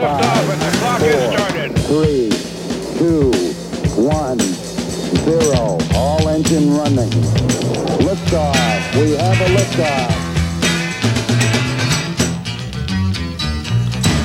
Has 0.00 1.34
started. 1.34 1.74
three, 1.90 2.30
two, 2.98 3.30
one, 4.00 4.38
zero. 4.38 5.78
All 5.96 6.28
engine 6.28 6.72
running. 6.72 7.10
Liftoff. 8.06 8.94
We 8.94 9.16
have 9.16 9.40
a 9.40 9.48
liftoff. 9.56 10.14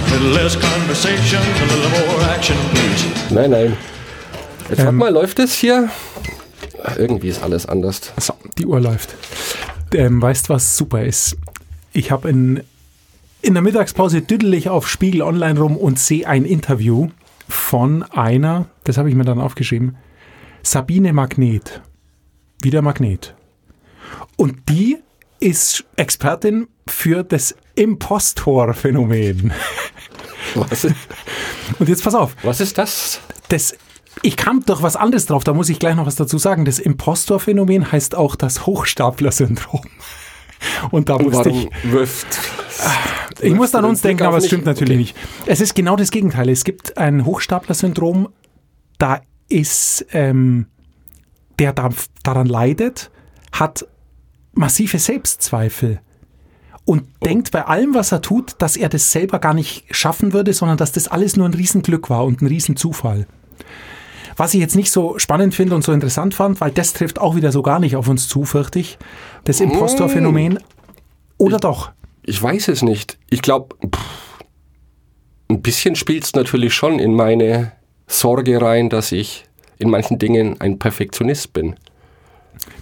A 0.05 0.13
little 0.13 0.29
less 0.43 0.55
conversation, 0.55 1.39
a 1.41 1.65
little 1.65 1.89
more 2.07 2.21
action, 2.29 2.57
please. 2.75 3.33
Nein, 3.33 3.49
nein. 3.49 3.77
Jetzt 4.69 4.79
Ähm. 4.79 4.95
mal, 4.97 5.11
läuft 5.11 5.39
es 5.39 5.53
hier? 5.55 5.89
Ach, 6.83 6.97
irgendwie 6.97 7.29
ist 7.29 7.41
alles 7.41 7.65
anders. 7.65 8.13
So, 8.19 8.33
die 8.59 8.67
Uhr 8.67 8.79
läuft. 8.79 9.15
Ähm, 9.91 10.21
weißt 10.21 10.49
was 10.49 10.77
super 10.77 11.03
ist? 11.03 11.35
Ich 11.93 12.11
habe 12.11 12.29
in, 12.29 12.63
in 13.43 13.53
der 13.53 13.61
Mittagspause 13.61 14.21
düdel 14.21 14.53
ich 14.53 14.69
auf 14.69 14.87
Spiegel 14.87 15.21
Online 15.21 15.59
rum 15.59 15.77
und 15.77 15.99
sehe 15.99 16.25
ein 16.27 16.45
Interview 16.45 17.09
von 17.49 18.03
einer, 18.03 18.69
das 18.85 18.97
habe 18.97 19.09
ich 19.09 19.15
mir 19.15 19.25
dann 19.25 19.41
aufgeschrieben, 19.41 19.97
Sabine 20.63 21.11
Magnet. 21.11 21.81
Wieder 22.61 22.81
Magnet. 22.81 23.35
Und 24.37 24.69
die 24.69 24.97
ist 25.41 25.83
Expertin 25.97 26.67
für 26.87 27.23
das 27.23 27.53
Impostor-Phänomen. 27.75 29.51
Was 30.55 30.85
Und 31.79 31.89
jetzt 31.89 32.03
pass 32.03 32.15
auf, 32.15 32.35
was 32.43 32.61
ist 32.61 32.77
das? 32.77 33.19
das, 33.49 33.75
ich 34.21 34.37
kam 34.37 34.65
durch 34.65 34.81
was 34.81 34.95
anderes 34.95 35.25
drauf, 35.25 35.43
da 35.43 35.53
muss 35.53 35.69
ich 35.69 35.79
gleich 35.79 35.95
noch 35.95 36.05
was 36.05 36.15
dazu 36.15 36.37
sagen. 36.37 36.63
Das 36.63 36.79
Impostor-Phänomen 36.79 37.91
heißt 37.91 38.15
auch 38.15 38.37
das 38.37 38.65
Hochstapler-Syndrom. 38.65 39.89
Und 40.91 41.09
da 41.09 41.19
wusste 41.19 41.49
ich, 41.49 41.69
wirft... 41.83 42.27
ich 43.41 43.53
muss 43.53 43.73
an 43.75 43.85
uns 43.85 44.01
denken, 44.01 44.23
aber 44.23 44.37
es 44.37 44.47
stimmt 44.47 44.65
natürlich 44.65 44.93
Okay. 44.93 44.97
nicht. 44.97 45.15
Es 45.45 45.61
ist 45.61 45.75
genau 45.75 45.95
das 45.95 46.11
Gegenteil. 46.11 46.49
Es 46.49 46.63
gibt 46.63 46.97
ein 46.97 47.25
Hochstapler-Syndrom, 47.25 48.29
da 48.97 49.21
ist, 49.49 50.05
ähm, 50.13 50.67
der 51.59 51.73
da, 51.73 51.89
daran 52.23 52.47
leidet, 52.47 53.11
hat 53.51 53.85
massive 54.53 54.99
Selbstzweifel 54.99 55.99
und 56.85 57.03
Oh. 57.03 57.25
denkt 57.25 57.51
bei 57.51 57.65
allem, 57.65 57.93
was 57.93 58.11
er 58.11 58.21
tut, 58.21 58.55
dass 58.59 58.75
er 58.75 58.89
das 58.89 59.11
selber 59.11 59.39
gar 59.39 59.53
nicht 59.53 59.85
schaffen 59.95 60.33
würde, 60.33 60.53
sondern 60.53 60.77
dass 60.77 60.91
das 60.91 61.07
alles 61.07 61.35
nur 61.37 61.47
ein 61.47 61.53
Riesenglück 61.53 62.09
war 62.09 62.25
und 62.25 62.41
ein 62.41 62.47
Riesenzufall. 62.47 63.27
Was 64.35 64.53
ich 64.53 64.59
jetzt 64.59 64.75
nicht 64.75 64.91
so 64.91 65.19
spannend 65.19 65.53
finde 65.53 65.75
und 65.75 65.83
so 65.83 65.91
interessant 65.91 66.33
fand, 66.33 66.61
weil 66.61 66.71
das 66.71 66.93
trifft 66.93 67.19
auch 67.19 67.35
wieder 67.35 67.51
so 67.51 67.61
gar 67.61 67.79
nicht 67.79 67.95
auf 67.95 68.07
uns 68.07 68.27
zu, 68.27 68.45
fürchte 68.45 68.79
ich, 68.79 68.97
das 69.43 69.59
Impostor-Phänomen. 69.59 70.59
Oder 71.37 71.57
doch? 71.57 71.91
Ich 72.23 72.41
weiß 72.41 72.69
es 72.69 72.81
nicht. 72.81 73.17
Ich 73.29 73.41
glaube, 73.41 73.75
ein 75.49 75.61
bisschen 75.61 75.95
spielt 75.95 76.23
es 76.23 76.33
natürlich 76.33 76.73
schon 76.73 76.99
in 76.99 77.13
meine 77.13 77.73
Sorge 78.07 78.61
rein, 78.61 78.89
dass 78.89 79.11
ich 79.11 79.45
in 79.77 79.89
manchen 79.89 80.19
Dingen 80.19 80.59
ein 80.61 80.79
Perfektionist 80.79 81.53
bin. 81.53 81.75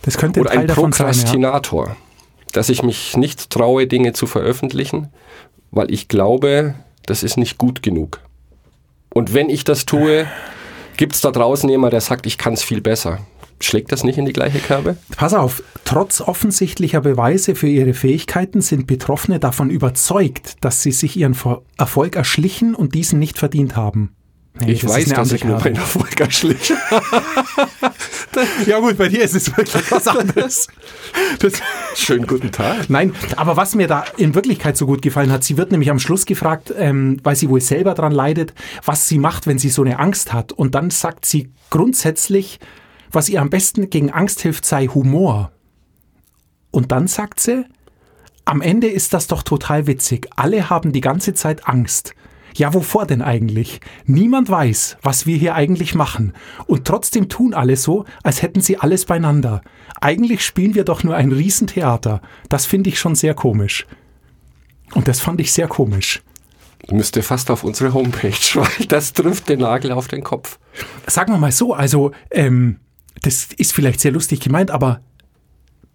Das 0.04 0.18
könnte 0.18 0.40
ein 0.40 0.42
Oder 0.42 0.52
Teil 0.52 0.60
ein 0.60 0.68
davon 0.68 0.92
sein. 0.92 1.08
Ja. 1.08 1.12
Prokrastinator. 1.14 1.98
Dass 2.54 2.70
ich 2.70 2.84
mich 2.84 3.18
nicht 3.18 3.50
traue, 3.50 3.88
Dinge 3.88 4.14
zu 4.14 4.28
veröffentlichen, 4.28 5.10
weil 5.72 5.92
ich 5.92 6.08
glaube, 6.08 6.76
das 7.06 7.24
ist 7.24 7.38
nicht 7.38 7.58
gut 7.58 7.82
genug. 7.82 8.20
Und 9.14 9.34
wenn 9.34 9.50
ich 9.50 9.64
das 9.64 9.86
tue, 9.86 10.28
gibt 11.02 11.16
es 11.16 11.22
da 11.22 11.32
draußen 11.32 11.68
jemand, 11.68 11.94
der 11.94 12.02
sagt, 12.02 12.28
ich 12.28 12.38
kann 12.38 12.54
es 12.54 12.62
viel 12.62 12.80
besser. 12.80 13.18
Schlägt 13.60 13.92
das 13.92 14.04
nicht 14.04 14.20
in 14.20 14.26
die 14.26 14.34
gleiche 14.34 14.60
Kerbe? 14.60 14.98
Pass 15.18 15.34
auf, 15.34 15.64
trotz 15.84 16.22
offensichtlicher 16.22 17.02
Beweise 17.02 17.56
für 17.56 17.68
ihre 17.68 17.96
Fähigkeiten 17.96 18.62
sind 18.62 18.86
Betroffene 18.86 19.40
davon 19.40 19.72
überzeugt, 19.72 20.58
dass 20.62 20.84
sie 20.84 20.92
sich 20.92 21.18
ihren 21.18 21.36
Erfolg 21.76 22.16
erschlichen 22.16 22.76
und 22.76 22.94
diesen 22.94 23.18
nicht 23.18 23.40
verdient 23.40 23.76
haben. 23.76 24.14
Nee, 24.60 24.74
ich 24.74 24.88
weiß, 24.88 25.06
dass 25.06 25.32
ich 25.32 25.44
nur 25.44 25.58
Kerbe. 25.58 25.72
meinen 25.72 25.82
Erfolg 25.82 26.20
erschliche. 26.20 26.76
Ja 28.66 28.80
gut, 28.80 28.98
bei 28.98 29.10
dir 29.10 29.24
ist 29.24 29.36
es 29.36 29.56
wirklich 29.56 29.92
was 29.92 30.08
anderes. 30.08 30.68
Das, 31.40 31.54
Schönen 31.96 32.28
guten 32.28 32.52
Tag. 32.52 32.90
nein, 32.90 33.14
aber 33.36 33.58
was 33.58 33.76
mir 33.76 33.88
da 33.88 34.06
in 34.18 34.36
Wirklichkeit 34.36 34.78
so 34.78 34.86
gut 34.86 35.02
gefallen 35.02 35.32
hat, 35.32 35.44
sie 35.44 35.58
wird 35.58 35.72
nämlich 35.72 35.90
am 35.90 36.00
Schluss 36.00 36.26
gefragt, 36.26 36.74
ähm, 36.78 37.18
weil 37.24 37.36
sie 37.36 37.50
wohl 37.50 37.62
selber 37.62 37.94
dran 37.94 38.12
leidet, 38.12 38.54
was 38.86 39.08
sie 39.08 39.20
macht, 39.20 39.48
wenn 39.48 39.60
sie 39.60 39.70
so 39.70 39.84
eine 39.84 40.00
Angst 40.00 40.34
hat. 40.34 40.52
Und 40.52 40.76
dann 40.76 40.90
sagt 40.90 41.26
sie 41.26 41.52
grundsätzlich, 41.70 42.60
was 43.12 43.30
ihr 43.30 43.42
am 43.42 43.50
besten 43.50 43.90
gegen 43.90 44.12
Angst 44.12 44.42
hilft, 44.42 44.66
sei 44.66 44.88
Humor. 44.88 45.52
Und 46.72 46.92
dann 46.92 47.08
sagt 47.08 47.40
sie, 47.40 47.66
am 48.46 48.62
Ende 48.62 48.88
ist 48.88 49.14
das 49.14 49.28
doch 49.28 49.44
total 49.44 49.88
witzig. 49.88 50.28
Alle 50.36 50.70
haben 50.70 50.92
die 50.94 51.02
ganze 51.02 51.34
Zeit 51.34 51.68
Angst. 51.68 52.16
Ja, 52.56 52.74
wovor 52.74 53.06
denn 53.06 53.22
eigentlich? 53.22 53.80
Niemand 54.06 54.50
weiß, 54.50 54.98
was 55.02 55.26
wir 55.26 55.38
hier 55.38 55.56
eigentlich 55.56 55.96
machen. 55.96 56.34
Und 56.68 56.86
trotzdem 56.86 57.30
tun 57.30 57.54
alle 57.54 57.78
so, 57.78 58.06
als 58.24 58.42
hätten 58.42 58.62
sie 58.62 58.78
alles 58.78 59.06
beieinander. 59.06 59.62
Eigentlich 60.00 60.46
spielen 60.46 60.76
wir 60.76 60.84
doch 60.84 61.04
nur 61.04 61.16
ein 61.16 61.32
Riesentheater. 61.32 62.22
Das 62.50 62.66
finde 62.66 62.90
ich 62.90 63.00
schon 63.00 63.16
sehr 63.16 63.34
komisch. 63.34 63.88
Und 64.94 65.08
das 65.08 65.22
fand 65.22 65.40
ich 65.40 65.54
sehr 65.54 65.68
komisch. 65.68 66.22
Müsste 66.90 67.22
fast 67.22 67.52
auf 67.52 67.64
unsere 67.64 67.94
Homepage, 67.94 68.32
weil 68.56 68.86
das 68.88 69.14
trifft 69.14 69.50
den 69.50 69.60
Nagel 69.60 69.92
auf 69.92 70.08
den 70.08 70.24
Kopf. 70.24 70.60
Sagen 71.08 71.32
wir 71.32 71.38
mal 71.38 71.52
so, 71.52 71.74
also, 71.74 72.12
ähm, 72.32 72.80
das 73.22 73.50
ist 73.58 73.74
vielleicht 73.74 74.00
sehr 74.00 74.12
lustig 74.12 74.40
gemeint, 74.40 74.72
aber 74.72 75.02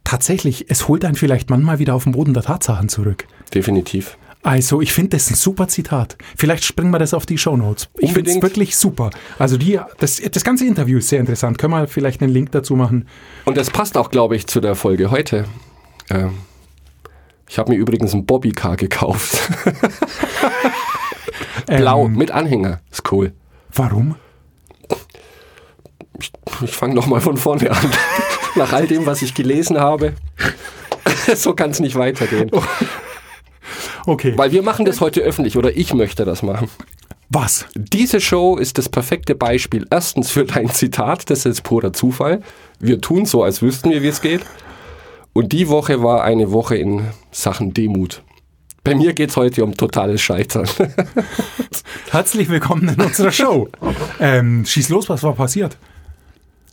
tatsächlich, 0.04 0.70
es 0.70 0.88
holt 0.88 1.04
einen 1.04 1.16
vielleicht 1.16 1.50
manchmal 1.50 1.78
wieder 1.78 1.94
auf 1.94 2.04
den 2.04 2.12
Boden 2.12 2.34
der 2.34 2.44
Tatsachen 2.44 2.88
zurück. 2.88 3.26
Definitiv. 3.52 4.16
Also, 4.46 4.80
ich 4.80 4.92
finde 4.92 5.16
das 5.16 5.28
ein 5.28 5.34
super 5.34 5.66
Zitat. 5.66 6.16
Vielleicht 6.36 6.62
springen 6.62 6.92
wir 6.92 7.00
das 7.00 7.14
auf 7.14 7.26
die 7.26 7.36
Shownotes. 7.36 7.88
Ich 7.98 8.12
finde 8.12 8.30
es 8.30 8.40
wirklich 8.40 8.76
super. 8.76 9.10
Also, 9.40 9.56
die, 9.56 9.80
das, 9.98 10.22
das 10.22 10.44
ganze 10.44 10.64
Interview 10.64 10.98
ist 10.98 11.08
sehr 11.08 11.18
interessant. 11.18 11.58
Können 11.58 11.72
wir 11.72 11.88
vielleicht 11.88 12.22
einen 12.22 12.32
Link 12.32 12.52
dazu 12.52 12.76
machen? 12.76 13.08
Und 13.44 13.56
das 13.56 13.70
passt 13.70 13.98
auch, 13.98 14.08
glaube 14.08 14.36
ich, 14.36 14.46
zu 14.46 14.60
der 14.60 14.76
Folge 14.76 15.10
heute. 15.10 15.46
Ähm, 16.10 16.38
ich 17.48 17.58
habe 17.58 17.72
mir 17.72 17.76
übrigens 17.76 18.14
ein 18.14 18.24
Bobbycar 18.24 18.76
gekauft. 18.76 19.36
Blau, 21.66 22.04
Ähm, 22.04 22.12
mit 22.12 22.30
Anhänger. 22.30 22.78
Ist 22.92 23.10
cool. 23.10 23.32
Warum? 23.74 24.14
Ich 26.62 26.70
fange 26.70 26.94
nochmal 26.94 27.20
von 27.20 27.36
vorne 27.36 27.68
an. 27.68 27.90
Nach 28.54 28.72
all 28.72 28.86
dem, 28.86 29.06
was 29.06 29.22
ich 29.22 29.34
gelesen 29.34 29.76
habe. 29.76 30.12
so 31.34 31.52
kann 31.52 31.70
es 31.70 31.80
nicht 31.80 31.96
weitergehen. 31.96 32.48
Okay. 34.06 34.32
Weil 34.36 34.52
wir 34.52 34.62
machen 34.62 34.84
das 34.84 35.00
heute 35.00 35.20
öffentlich 35.20 35.56
oder 35.56 35.76
ich 35.76 35.92
möchte 35.92 36.24
das 36.24 36.42
machen. 36.42 36.70
Was? 37.28 37.66
Diese 37.74 38.20
Show 38.20 38.56
ist 38.56 38.78
das 38.78 38.88
perfekte 38.88 39.34
Beispiel. 39.34 39.84
Erstens 39.90 40.30
für 40.30 40.44
dein 40.44 40.70
Zitat, 40.70 41.28
das 41.28 41.44
ist 41.44 41.62
purer 41.62 41.92
Zufall. 41.92 42.40
Wir 42.78 43.00
tun 43.00 43.26
so, 43.26 43.42
als 43.42 43.62
wüssten 43.62 43.90
wir, 43.90 44.02
wie 44.02 44.08
es 44.08 44.20
geht. 44.20 44.42
Und 45.32 45.52
die 45.52 45.68
Woche 45.68 46.02
war 46.02 46.22
eine 46.22 46.52
Woche 46.52 46.76
in 46.76 47.02
Sachen 47.32 47.74
Demut. 47.74 48.22
Bei 48.84 48.94
mir 48.94 49.12
geht 49.12 49.30
es 49.30 49.36
heute 49.36 49.64
um 49.64 49.76
totales 49.76 50.20
Scheitern. 50.22 50.68
Herzlich 52.10 52.48
willkommen 52.48 52.88
in 52.88 53.00
unserer 53.00 53.32
Show. 53.32 53.68
ähm, 54.20 54.64
schieß 54.64 54.88
los, 54.90 55.08
was 55.08 55.24
war 55.24 55.34
passiert? 55.34 55.76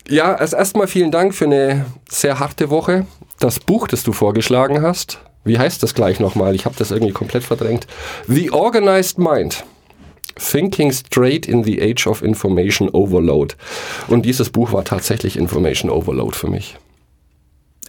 ja, 0.07 0.35
erst 0.35 0.53
erstmal 0.53 0.87
vielen 0.87 1.11
Dank 1.11 1.33
für 1.33 1.45
eine 1.45 1.85
sehr 2.09 2.39
harte 2.39 2.69
Woche. 2.69 3.05
Das 3.39 3.59
Buch, 3.59 3.87
das 3.87 4.03
du 4.03 4.13
vorgeschlagen 4.13 4.81
hast, 4.81 5.19
wie 5.43 5.57
heißt 5.57 5.83
das 5.83 5.93
gleich 5.93 6.19
nochmal? 6.19 6.55
Ich 6.55 6.65
habe 6.65 6.75
das 6.77 6.91
irgendwie 6.91 7.13
komplett 7.13 7.43
verdrängt. 7.43 7.87
The 8.27 8.51
Organized 8.51 9.17
Mind. 9.17 9.63
Thinking 10.35 10.91
Straight 10.91 11.47
in 11.47 11.63
the 11.63 11.81
Age 11.81 12.07
of 12.07 12.23
Information 12.23 12.89
Overload. 12.89 13.55
Und 14.07 14.25
dieses 14.25 14.49
Buch 14.49 14.71
war 14.71 14.83
tatsächlich 14.83 15.37
Information 15.37 15.91
Overload 15.91 16.35
für 16.35 16.47
mich. 16.47 16.77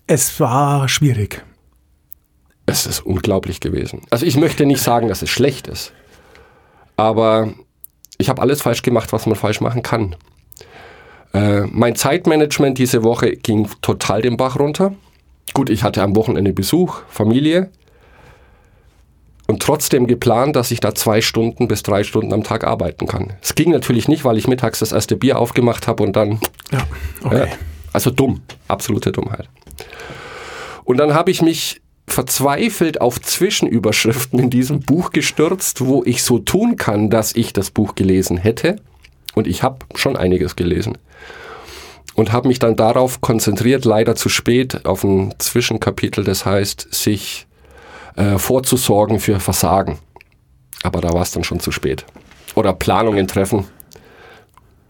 Es 0.06 0.38
war 0.40 0.88
schwierig. 0.88 1.42
Es 2.66 2.86
ist 2.86 3.00
unglaublich 3.00 3.60
gewesen. 3.60 4.02
Also 4.10 4.26
ich 4.26 4.36
möchte 4.36 4.66
nicht 4.66 4.82
sagen, 4.82 5.08
dass 5.08 5.22
es 5.22 5.30
schlecht 5.30 5.66
ist, 5.66 5.92
aber 6.96 7.54
ich 8.18 8.28
habe 8.28 8.40
alles 8.40 8.62
falsch 8.62 8.82
gemacht, 8.82 9.12
was 9.12 9.26
man 9.26 9.36
falsch 9.36 9.60
machen 9.60 9.82
kann. 9.82 10.16
Äh, 11.32 11.62
mein 11.62 11.96
Zeitmanagement 11.96 12.78
diese 12.78 13.02
Woche 13.02 13.36
ging 13.36 13.68
total 13.82 14.22
den 14.22 14.36
Bach 14.36 14.58
runter. 14.58 14.94
Gut, 15.52 15.70
ich 15.70 15.82
hatte 15.82 16.02
am 16.02 16.16
Wochenende 16.16 16.52
Besuch, 16.52 17.02
Familie 17.08 17.70
und 19.46 19.62
trotzdem 19.62 20.06
geplant, 20.06 20.56
dass 20.56 20.70
ich 20.70 20.80
da 20.80 20.94
zwei 20.94 21.20
Stunden 21.20 21.68
bis 21.68 21.82
drei 21.82 22.02
Stunden 22.02 22.32
am 22.32 22.42
Tag 22.42 22.64
arbeiten 22.64 23.06
kann. 23.06 23.34
Es 23.42 23.54
ging 23.54 23.70
natürlich 23.70 24.08
nicht, 24.08 24.24
weil 24.24 24.38
ich 24.38 24.48
mittags 24.48 24.78
das 24.78 24.92
erste 24.92 25.16
Bier 25.16 25.38
aufgemacht 25.38 25.86
habe 25.86 26.02
und 26.02 26.16
dann 26.16 26.40
Ja, 26.72 26.86
okay. 27.22 27.38
ja, 27.38 27.46
also 27.92 28.10
dumm, 28.10 28.40
absolute 28.68 29.12
Dummheit. 29.12 29.48
Und 30.84 30.96
dann 30.96 31.14
habe 31.14 31.30
ich 31.30 31.42
mich 31.42 31.80
verzweifelt 32.06 33.00
auf 33.00 33.20
Zwischenüberschriften 33.20 34.38
in 34.38 34.50
diesem 34.50 34.80
Buch 34.80 35.10
gestürzt, 35.10 35.86
wo 35.86 36.02
ich 36.04 36.22
so 36.22 36.38
tun 36.38 36.76
kann, 36.76 37.10
dass 37.10 37.34
ich 37.34 37.52
das 37.52 37.70
Buch 37.70 37.94
gelesen 37.94 38.36
hätte. 38.36 38.76
Und 39.34 39.46
ich 39.46 39.62
habe 39.62 39.78
schon 39.94 40.16
einiges 40.16 40.56
gelesen. 40.56 40.98
Und 42.14 42.32
habe 42.32 42.48
mich 42.48 42.58
dann 42.60 42.76
darauf 42.76 43.20
konzentriert, 43.20 43.84
leider 43.84 44.14
zu 44.14 44.28
spät, 44.28 44.86
auf 44.86 45.02
ein 45.04 45.34
Zwischenkapitel, 45.38 46.22
das 46.24 46.46
heißt, 46.46 46.88
sich 46.94 47.46
äh, 48.16 48.38
vorzusorgen 48.38 49.18
für 49.18 49.40
Versagen. 49.40 49.98
Aber 50.84 51.00
da 51.00 51.12
war 51.12 51.22
es 51.22 51.32
dann 51.32 51.44
schon 51.44 51.60
zu 51.60 51.72
spät. 51.72 52.04
oder 52.54 52.72
Planungen 52.72 53.26
treffen, 53.26 53.64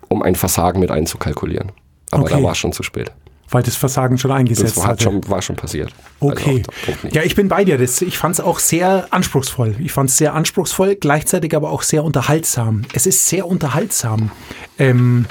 um 0.09 0.23
ein 0.23 0.35
Versagen 0.35 0.81
mit 0.81 0.91
einzukalkulieren. 0.91 1.73
Aber 2.11 2.25
Okay. 2.25 2.35
da 2.37 2.43
war 2.43 2.53
es 2.53 2.59
schon 2.59 2.73
zu 2.73 2.82
spät. 2.82 3.11
Weil 3.49 3.62
das 3.62 3.77
Versagen 3.77 4.19
schon 4.19 4.31
eingesetzt 4.32 4.77
Das 4.77 4.85
war, 4.85 4.99
schon, 5.00 5.27
war 5.29 5.41
schon 5.41 5.56
passiert. 5.56 5.91
Okay. 6.20 6.62
Also, 6.67 6.85
Punkt 6.85 7.05
nicht. 7.05 7.17
ja, 7.17 7.23
ich 7.23 7.35
bin 7.35 7.49
bei 7.49 7.65
dir. 7.65 7.79
Das, 7.79 8.03
ich 8.03 8.19
fand 8.19 8.35
es 8.35 8.41
auch 8.41 8.59
sehr 8.59 9.06
anspruchsvoll. 9.11 9.77
Ich 9.79 9.93
fand 9.93 10.11
es 10.11 10.19
sehr 10.19 10.35
anspruchsvoll, 10.35 10.97
gleichzeitig 10.97 11.55
aber 11.56 11.70
auch 11.70 11.82
sehr 11.82 12.05
unterhaltsam. 12.05 12.82
Es 12.93 13.06
ist 13.06 13.27
sehr 13.29 13.47
unterhaltsam. 13.47 14.31
Ähm, 14.79 15.25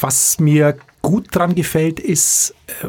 was 0.00 0.38
mir 0.40 0.76
gut 1.02 1.28
dran 1.34 1.54
gefällt, 1.54 2.00
ist, 2.00 2.54
äh, 2.82 2.88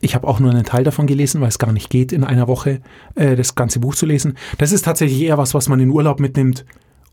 ich 0.00 0.14
habe 0.14 0.26
auch 0.26 0.40
nur 0.40 0.50
einen 0.50 0.64
Teil 0.64 0.84
davon 0.84 1.06
gelesen, 1.06 1.40
weil 1.40 1.48
es 1.48 1.58
gar 1.58 1.72
nicht 1.72 1.90
geht, 1.90 2.12
in 2.12 2.24
einer 2.24 2.48
Woche 2.48 2.80
äh, 3.14 3.36
das 3.36 3.54
ganze 3.54 3.80
Buch 3.80 3.94
zu 3.94 4.06
lesen. 4.06 4.36
Das 4.58 4.72
ist 4.72 4.84
tatsächlich 4.84 5.20
eher 5.20 5.38
was, 5.38 5.54
was 5.54 5.68
man 5.68 5.80
in 5.80 5.90
Urlaub 5.90 6.20
mitnimmt. 6.20 6.64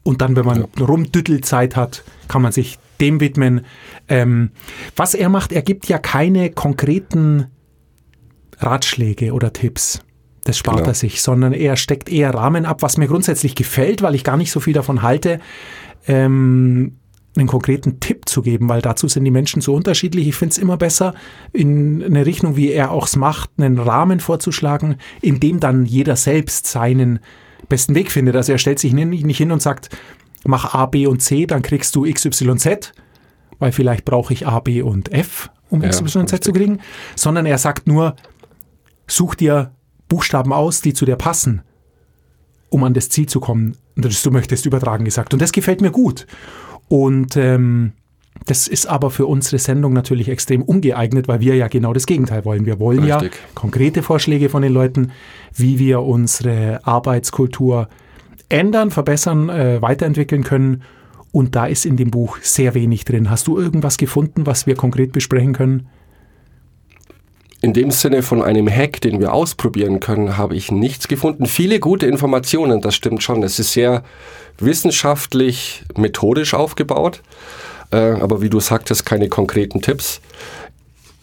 Und 0.04 0.22
dann, 0.22 0.36
wenn 0.38 0.46
man 0.46 0.62
Rumdüttelzeit 0.80 1.76
hat, 1.76 2.04
kann 2.30 2.42
man 2.42 2.54
sich 2.54 2.80
dem 3.02 3.20
widmen. 3.20 3.66
Ähm, 4.08 4.52
was 4.96 5.14
er 5.14 5.28
macht, 5.30 5.52
er 5.52 5.62
gibt 5.62 5.88
ja 5.88 5.98
keine 5.98 6.50
konkreten 6.50 7.48
Ratschläge 8.60 9.34
oder 9.34 9.52
Tipps. 9.52 10.02
Das 10.46 10.58
spart 10.58 10.78
Genau. 10.78 10.90
er 10.90 10.94
sich, 10.94 11.22
sondern 11.22 11.52
er 11.52 11.76
steckt 11.76 12.10
eher 12.10 12.34
Rahmen 12.34 12.66
ab, 12.66 12.82
was 12.82 12.98
mir 12.98 13.08
grundsätzlich 13.08 13.54
gefällt, 13.54 14.02
weil 14.02 14.16
ich 14.16 14.24
gar 14.24 14.38
nicht 14.38 14.50
so 14.52 14.62
viel 14.62 14.74
davon 14.74 15.02
halte, 15.02 15.40
ähm, 16.08 16.96
einen 17.38 17.48
konkreten 17.48 18.00
Tipp 18.00 18.28
zu 18.28 18.42
geben, 18.42 18.68
weil 18.70 18.82
dazu 18.82 19.08
sind 19.08 19.24
die 19.24 19.32
Menschen 19.32 19.62
so 19.62 19.74
unterschiedlich. 19.76 20.28
Ich 20.28 20.36
finde 20.36 20.54
es 20.54 20.58
immer 20.58 20.78
besser, 20.78 21.14
in 21.54 22.04
eine 22.04 22.26
Richtung, 22.26 22.56
wie 22.56 22.72
er 22.72 22.92
auch 22.92 23.08
es 23.08 23.16
macht, 23.16 23.50
einen 23.58 23.80
Rahmen 23.80 24.20
vorzuschlagen, 24.20 24.98
in 25.22 25.40
dem 25.40 25.60
dann 25.60 25.86
jeder 25.86 26.16
selbst 26.16 26.68
seinen 26.68 27.20
besten 27.70 27.96
Weg 27.96 28.12
findet. 28.12 28.36
Also 28.36 28.52
er 28.52 28.58
stellt 28.58 28.80
sich 28.80 28.94
ni- 28.94 29.06
nicht 29.06 29.38
hin 29.38 29.52
und 29.52 29.62
sagt, 29.62 29.90
mach 30.46 30.74
A, 30.74 30.86
B 30.86 31.08
und 31.08 31.22
C, 31.22 31.46
dann 31.46 31.62
kriegst 31.62 31.96
du 31.96 32.06
X, 32.06 32.26
Y, 32.26 32.58
Z, 32.58 32.94
weil 33.60 33.72
vielleicht 33.72 34.06
brauche 34.06 34.34
ich 34.34 34.48
A, 34.48 34.60
B 34.60 34.82
und 34.82 35.12
F, 35.12 35.50
um 35.70 35.82
Ja, 35.82 35.88
X, 35.88 36.02
Y, 36.02 36.28
Z 36.28 36.44
zu 36.44 36.54
kriegen, 36.54 36.80
sondern 37.16 37.46
er 37.46 37.58
sagt 37.58 37.88
nur, 37.88 38.16
such 39.08 39.36
dir 39.36 39.72
Buchstaben 40.08 40.54
aus, 40.54 40.82
die 40.82 40.94
zu 40.94 41.06
dir 41.06 41.18
passen, 41.18 41.62
um 42.70 42.84
an 42.84 42.94
das 42.94 43.10
Ziel 43.10 43.28
zu 43.28 43.40
kommen, 43.40 43.76
das 43.96 44.22
du 44.22 44.32
möchtest, 44.32 44.66
übertragen 44.66 45.06
gesagt. 45.06 45.34
Und 45.34 45.42
das 45.42 45.52
gefällt 45.52 45.82
mir 45.82 45.92
gut. 45.92 46.28
Und 46.88 47.36
ähm, 47.36 47.94
das 48.46 48.68
ist 48.68 48.88
aber 48.88 49.10
für 49.10 49.26
unsere 49.26 49.60
Sendung 49.60 49.94
natürlich 49.94 50.30
extrem 50.30 50.62
ungeeignet, 50.62 51.28
weil 51.28 51.42
wir 51.42 51.56
ja 51.56 51.68
genau 51.68 51.94
das 51.94 52.06
Gegenteil 52.06 52.46
wollen. 52.46 52.66
Wir 52.66 52.80
wollen 52.80 53.06
ja 53.06 53.18
Richtig. 53.18 53.42
konkrete 53.56 54.04
Vorschläge 54.04 54.50
von 54.50 54.62
den 54.62 54.74
Leuten, 54.74 55.12
wie 55.54 55.80
wir 55.80 56.02
unsere 56.02 56.86
Arbeitskultur 56.86 57.90
ändern, 58.50 58.92
verbessern, 58.92 59.50
äh, 59.50 59.82
weiterentwickeln 59.82 60.44
können. 60.44 60.84
Und 61.32 61.56
da 61.56 61.66
ist 61.66 61.86
in 61.86 61.98
dem 61.98 62.10
Buch 62.10 62.38
sehr 62.42 62.74
wenig 62.74 63.04
drin. 63.06 63.30
Hast 63.30 63.48
du 63.48 63.60
irgendwas 63.60 63.98
gefunden, 63.98 64.46
was 64.46 64.66
wir 64.66 64.76
konkret 64.76 65.12
besprechen 65.12 65.54
können? 65.54 65.88
In 67.62 67.74
dem 67.74 67.90
Sinne 67.90 68.22
von 68.22 68.44
einem 68.44 68.70
Hack, 68.70 69.02
den 69.02 69.20
wir 69.20 69.34
ausprobieren 69.34 70.00
können, 70.00 70.38
habe 70.38 70.56
ich 70.56 70.72
nichts 70.72 71.08
gefunden. 71.08 71.48
Viele 71.48 71.80
gute 71.80 72.06
Informationen, 72.06 72.82
das 72.82 72.94
stimmt 72.94 73.24
schon. 73.24 73.42
Es 73.42 73.58
ist 73.58 73.74
sehr 73.74 74.04
wissenschaftlich, 74.60 75.84
methodisch 75.96 76.54
aufgebaut. 76.54 77.24
Äh, 77.92 77.98
aber 77.98 78.42
wie 78.42 78.50
du 78.50 78.60
sagtest, 78.60 79.06
keine 79.06 79.28
konkreten 79.28 79.82
Tipps. 79.82 80.22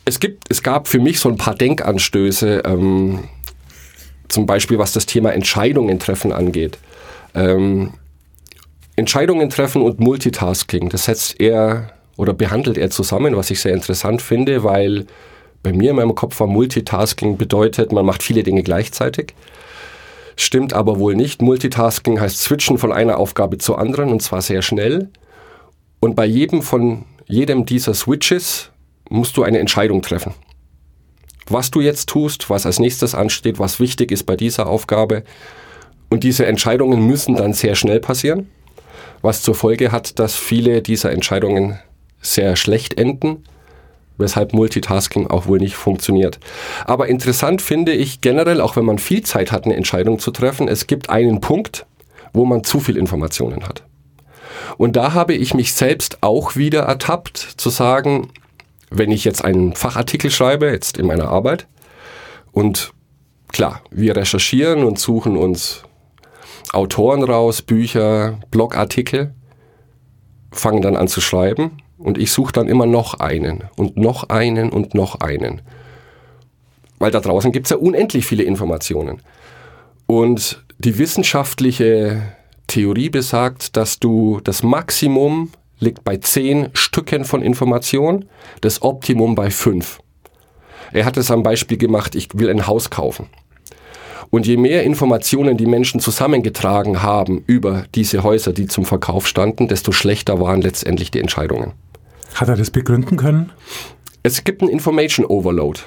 Es, 0.05 0.19
gibt, 0.19 0.51
es 0.51 0.63
gab 0.63 0.89
für 0.89 0.99
mich 0.99 1.21
so 1.21 1.29
ein 1.29 1.37
paar 1.37 1.55
Denkanstöße, 1.55 2.63
ähm, 2.65 3.25
zum 4.29 4.47
Beispiel 4.47 4.79
was 4.79 4.93
das 4.93 5.07
Thema 5.07 5.33
Entscheidungen 5.33 6.01
treffen 6.01 6.33
angeht. 6.33 6.79
Ähm, 7.35 7.95
Entscheidungen 8.97 9.51
treffen 9.51 9.83
und 9.83 10.01
Multitasking, 10.01 10.89
das 10.89 11.07
setzt 11.07 11.41
er 11.41 11.91
oder 12.17 12.33
behandelt 12.33 12.79
er 12.79 12.91
zusammen, 12.91 13.37
was 13.37 13.51
ich 13.51 13.61
sehr 13.61 13.75
interessant 13.75 14.23
finde, 14.23 14.63
weil 14.63 15.07
bei 15.65 15.73
mir 15.73 15.91
in 15.91 15.97
meinem 15.97 16.15
Kopf 16.15 16.39
war 16.39 16.47
Multitasking 16.47 17.37
bedeutet, 17.37 17.91
man 17.91 18.07
macht 18.07 18.23
viele 18.23 18.45
Dinge 18.45 18.63
gleichzeitig. 18.63 19.35
Stimmt 20.37 20.75
aber 20.75 20.99
wohl 21.01 21.17
nicht. 21.17 21.43
Multitasking 21.43 22.21
heißt 22.21 22.41
switchen 22.41 22.79
von 22.79 22.93
einer 22.93 23.19
Aufgabe 23.19 23.59
zur 23.59 23.79
anderen 23.79 24.11
und 24.11 24.21
zwar 24.21 24.43
sehr 24.43 24.63
schnell. 24.63 25.09
Und 26.01 26.15
bei 26.15 26.27
jedem 26.27 26.63
von 26.63 27.07
jedem 27.27 27.65
dieser 27.65 27.95
Switches 27.95 28.71
musst 29.09 29.37
du 29.37 29.43
eine 29.43 29.59
Entscheidung 29.59 30.03
treffen. 30.03 30.35
Was 31.47 31.71
du 31.71 31.81
jetzt 31.81 32.09
tust, 32.11 32.51
was 32.51 32.67
als 32.67 32.79
nächstes 32.79 33.15
ansteht, 33.15 33.59
was 33.59 33.81
wichtig 33.81 34.13
ist 34.13 34.25
bei 34.25 34.37
dieser 34.37 34.67
Aufgabe. 34.67 35.25
Und 36.11 36.25
diese 36.25 36.45
Entscheidungen 36.45 37.07
müssen 37.07 37.37
dann 37.37 37.55
sehr 37.55 37.75
schnell 37.75 38.01
passieren, 38.01 38.51
was 39.23 39.41
zur 39.41 39.55
Folge 39.55 39.93
hat, 39.93 40.19
dass 40.19 40.37
viele 40.37 40.83
dieser 40.83 41.11
Entscheidungen 41.11 41.79
sehr 42.21 42.57
schlecht 42.57 42.99
enden, 42.99 43.45
weshalb 44.19 44.53
Multitasking 44.53 45.27
auch 45.27 45.47
wohl 45.47 45.59
nicht 45.59 45.77
funktioniert. 45.77 46.39
Aber 46.85 47.09
interessant 47.09 47.63
finde 47.63 47.93
ich 47.93 48.21
generell, 48.21 48.61
auch 48.61 48.77
wenn 48.77 48.85
man 48.85 48.99
viel 48.99 49.23
Zeit 49.23 49.53
hat, 49.53 49.65
eine 49.65 49.77
Entscheidung 49.77 50.19
zu 50.19 50.31
treffen, 50.31 50.69
es 50.69 50.87
gibt 50.87 51.11
einen 51.11 51.41
Punkt, 51.41 51.87
wo 52.33 52.45
man 52.45 52.65
zu 52.65 52.81
viel 52.81 52.97
Informationen 52.97 53.67
hat. 53.67 53.85
Und 54.77 54.97
da 54.97 55.13
habe 55.13 55.35
ich 55.35 55.55
mich 55.55 55.73
selbst 55.73 56.19
auch 56.23 56.57
wieder 56.57 56.83
ertappt, 56.83 57.39
zu 57.39 57.71
sagen, 57.71 58.29
wenn 58.91 59.11
ich 59.11 59.25
jetzt 59.25 59.45
einen 59.45 59.75
Fachartikel 59.75 60.31
schreibe, 60.31 60.67
jetzt 60.67 60.99
in 60.99 61.07
meiner 61.07 61.29
Arbeit, 61.29 61.67
und 62.53 62.93
klar, 63.49 63.83
wir 63.91 64.17
recherchieren 64.17 64.85
und 64.85 64.99
suchen 64.99 65.37
uns 65.37 65.83
Autoren 66.73 67.25
raus, 67.25 67.63
Bücher, 67.63 68.39
Blogartikel, 68.51 69.35
fangen 70.53 70.83
dann 70.83 70.97
an 70.97 71.09
zu 71.09 71.21
schreiben 71.21 71.83
und 71.99 72.19
ich 72.19 72.33
suche 72.33 72.53
dann 72.53 72.69
immer 72.69 72.87
noch 72.87 73.15
einen 73.15 73.65
und 73.77 73.97
noch 73.97 74.29
einen 74.29 74.71
und 74.71 74.95
noch 74.95 75.21
einen. 75.21 75.63
Weil 76.99 77.11
da 77.11 77.21
draußen 77.21 77.53
gibt 77.53 77.67
es 77.67 77.71
ja 77.71 77.77
unendlich 77.77 78.27
viele 78.27 78.45
Informationen. 78.45 79.23
Und 80.07 80.65
die 80.79 80.99
wissenschaftliche 80.99 82.23
Theorie 82.67 83.11
besagt, 83.11 83.77
dass 83.77 83.99
du 83.99 84.41
das 84.43 84.63
Maximum 84.63 85.51
liegt 85.79 86.05
bei 86.05 86.17
zehn 86.17 86.71
Stücken 86.73 87.25
von 87.25 87.43
Information, 87.43 88.27
das 88.61 88.83
Optimum 88.83 89.35
bei 89.35 89.51
fünf. 89.51 90.01
Er 90.93 91.05
hat 91.05 91.17
es 91.17 91.31
am 91.31 91.43
Beispiel 91.43 91.77
gemacht, 91.77 92.15
ich 92.15 92.29
will 92.35 92.49
ein 92.49 92.67
Haus 92.67 92.91
kaufen. 92.91 93.27
Und 94.35 94.49
je 94.49 94.57
mehr 94.57 94.83
Informationen 94.83 95.57
die 95.57 95.65
Menschen 95.65 96.01
zusammengetragen 96.01 97.05
haben 97.05 97.45
über 97.47 97.85
diese 97.95 98.25
Häuser, 98.25 98.53
die 98.53 98.67
zum 98.67 98.85
Verkauf 98.85 99.29
standen, 99.29 99.69
desto 99.69 99.93
schlechter 99.93 100.41
waren 100.41 100.61
letztendlich 100.61 101.13
die 101.13 101.21
Entscheidungen. 101.21 101.71
Hat 102.35 102.49
er 102.49 102.57
das 102.57 102.73
begründen 102.73 103.17
können? 103.17 103.53
Es 104.25 104.43
gibt 104.43 104.61
einen 104.61 104.73
Information 104.73 105.25
Overload, 105.25 105.83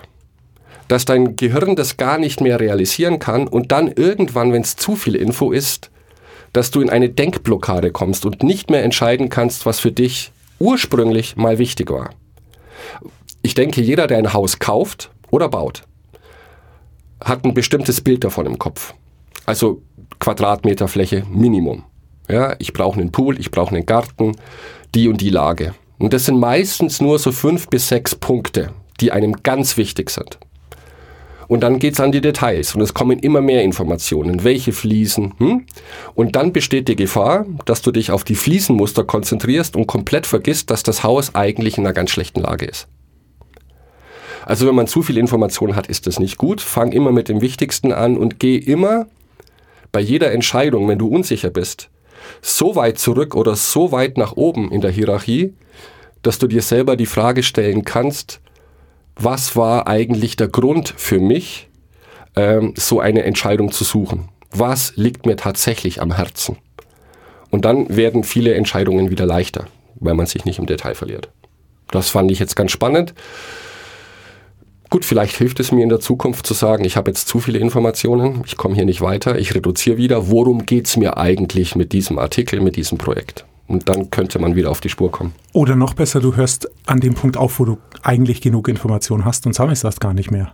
dass 0.87 1.03
dein 1.03 1.35
Gehirn 1.35 1.75
das 1.75 1.97
gar 1.97 2.17
nicht 2.17 2.39
mehr 2.39 2.61
realisieren 2.61 3.19
kann 3.19 3.49
und 3.49 3.73
dann 3.73 3.91
irgendwann, 3.91 4.53
wenn 4.53 4.61
es 4.61 4.77
zu 4.77 4.95
viel 4.95 5.15
Info 5.15 5.51
ist, 5.51 5.91
dass 6.53 6.71
du 6.71 6.79
in 6.79 6.89
eine 6.89 7.09
Denkblockade 7.09 7.91
kommst 7.91 8.25
und 8.25 8.43
nicht 8.43 8.69
mehr 8.69 8.85
entscheiden 8.85 9.27
kannst, 9.27 9.65
was 9.65 9.81
für 9.81 9.91
dich 9.91 10.31
ursprünglich 10.59 11.35
mal 11.35 11.57
wichtig 11.57 11.91
war. 11.91 12.11
Ich 13.41 13.55
denke, 13.55 13.81
jeder, 13.81 14.07
der 14.07 14.19
ein 14.19 14.31
Haus 14.31 14.57
kauft 14.59 15.11
oder 15.31 15.49
baut, 15.49 15.83
hat 17.23 17.45
ein 17.45 17.53
bestimmtes 17.53 18.01
Bild 18.01 18.23
davon 18.23 18.45
im 18.45 18.59
Kopf. 18.59 18.93
Also 19.45 19.81
Quadratmeter 20.19 20.87
Fläche 20.87 21.23
Minimum. 21.29 21.83
Ja, 22.29 22.55
ich 22.59 22.73
brauche 22.73 22.99
einen 22.99 23.11
Pool, 23.11 23.39
ich 23.39 23.51
brauche 23.51 23.75
einen 23.75 23.85
Garten, 23.85 24.33
die 24.93 25.07
und 25.07 25.21
die 25.21 25.29
Lage. 25.29 25.73
Und 25.97 26.13
das 26.13 26.25
sind 26.25 26.39
meistens 26.39 27.01
nur 27.01 27.17
so 27.19 27.31
fünf 27.31 27.69
bis 27.69 27.87
sechs 27.87 28.15
Punkte, 28.15 28.71
die 28.99 29.11
einem 29.11 29.43
ganz 29.43 29.77
wichtig 29.77 30.09
sind. 30.09 30.37
Und 31.47 31.61
dann 31.61 31.79
geht's 31.79 32.01
an 32.01 32.11
die 32.11 32.19
Details 32.19 32.75
und 32.75 32.81
es 32.81 32.93
kommen 32.93 33.19
immer 33.19 33.39
mehr 33.39 33.63
Informationen, 33.63 34.43
welche 34.43 34.73
Fliesen. 34.73 35.33
Hm? 35.37 35.65
Und 36.13 36.35
dann 36.35 36.51
besteht 36.51 36.89
die 36.89 36.97
Gefahr, 36.97 37.45
dass 37.65 37.81
du 37.81 37.91
dich 37.91 38.11
auf 38.11 38.25
die 38.25 38.35
Fliesenmuster 38.35 39.05
konzentrierst 39.05 39.77
und 39.77 39.87
komplett 39.87 40.27
vergisst, 40.27 40.69
dass 40.71 40.83
das 40.83 41.03
Haus 41.03 41.35
eigentlich 41.35 41.77
in 41.77 41.85
einer 41.85 41.93
ganz 41.93 42.11
schlechten 42.11 42.41
Lage 42.41 42.65
ist. 42.65 42.89
Also 44.47 44.65
wenn 44.65 44.75
man 44.75 44.87
zu 44.87 45.01
viel 45.01 45.17
Information 45.17 45.75
hat, 45.75 45.87
ist 45.87 46.07
das 46.07 46.19
nicht 46.19 46.37
gut. 46.37 46.61
Fang 46.61 46.93
immer 46.93 47.11
mit 47.11 47.27
dem 47.27 47.41
Wichtigsten 47.41 47.91
an 47.91 48.15
und 48.15 48.39
geh 48.39 48.55
immer 48.55 49.07
bei 49.91 49.99
jeder 49.99 50.31
Entscheidung, 50.31 50.87
wenn 50.87 50.99
du 50.99 51.07
unsicher 51.07 51.49
bist, 51.49 51.89
so 52.41 52.77
weit 52.77 52.97
zurück 52.97 53.35
oder 53.35 53.57
so 53.57 53.91
weit 53.91 54.17
nach 54.17 54.37
oben 54.37 54.71
in 54.71 54.79
der 54.79 54.89
Hierarchie, 54.89 55.53
dass 56.21 56.39
du 56.39 56.47
dir 56.47 56.61
selber 56.61 56.95
die 56.95 57.05
Frage 57.05 57.43
stellen 57.43 57.83
kannst, 57.83 58.39
was 59.17 59.57
war 59.57 59.85
eigentlich 59.85 60.37
der 60.37 60.47
Grund 60.47 60.93
für 60.95 61.19
mich, 61.19 61.67
ähm, 62.37 62.73
so 62.77 63.01
eine 63.01 63.23
Entscheidung 63.23 63.73
zu 63.73 63.83
suchen? 63.83 64.29
Was 64.49 64.93
liegt 64.95 65.25
mir 65.25 65.35
tatsächlich 65.35 66.01
am 66.01 66.13
Herzen? 66.13 66.55
Und 67.49 67.65
dann 67.65 67.93
werden 67.93 68.23
viele 68.23 68.53
Entscheidungen 68.53 69.09
wieder 69.09 69.25
leichter, 69.25 69.67
weil 69.95 70.13
man 70.13 70.25
sich 70.25 70.45
nicht 70.45 70.59
im 70.59 70.67
Detail 70.67 70.95
verliert. 70.95 71.31
Das 71.91 72.09
fand 72.09 72.31
ich 72.31 72.39
jetzt 72.39 72.55
ganz 72.55 72.71
spannend. 72.71 73.13
Gut, 74.89 75.03
vielleicht 75.03 75.35
hilft 75.35 75.59
es 75.59 75.71
mir 75.71 75.83
in 75.83 75.89
der 75.89 75.99
Zukunft 75.99 76.47
zu 76.47 76.53
sagen, 76.53 76.85
ich 76.85 76.95
habe 76.95 77.11
jetzt 77.11 77.27
zu 77.27 77.39
viele 77.39 77.59
Informationen, 77.59 78.41
ich 78.45 78.55
komme 78.55 78.75
hier 78.75 78.85
nicht 78.85 79.01
weiter, 79.01 79.37
ich 79.37 79.53
reduziere 79.53 79.97
wieder. 79.97 80.29
Worum 80.29 80.65
geht 80.65 80.87
es 80.87 80.95
mir 80.95 81.17
eigentlich 81.17 81.75
mit 81.75 81.91
diesem 81.91 82.17
Artikel, 82.19 82.61
mit 82.61 82.77
diesem 82.77 82.97
Projekt? 82.97 83.45
Und 83.67 83.89
dann 83.89 84.09
könnte 84.11 84.39
man 84.39 84.55
wieder 84.55 84.71
auf 84.71 84.79
die 84.79 84.87
Spur 84.87 85.11
kommen. 85.11 85.33
Oder 85.51 85.75
noch 85.75 85.93
besser, 85.93 86.21
du 86.21 86.37
hörst 86.37 86.69
an 86.85 87.01
dem 87.01 87.15
Punkt 87.15 87.35
auf, 87.35 87.59
wo 87.59 87.65
du 87.65 87.77
eigentlich 88.01 88.39
genug 88.39 88.69
Informationen 88.69 89.25
hast 89.25 89.45
und 89.45 89.53
sammelst 89.53 89.83
das 89.83 89.99
gar 89.99 90.13
nicht 90.13 90.31
mehr. 90.31 90.53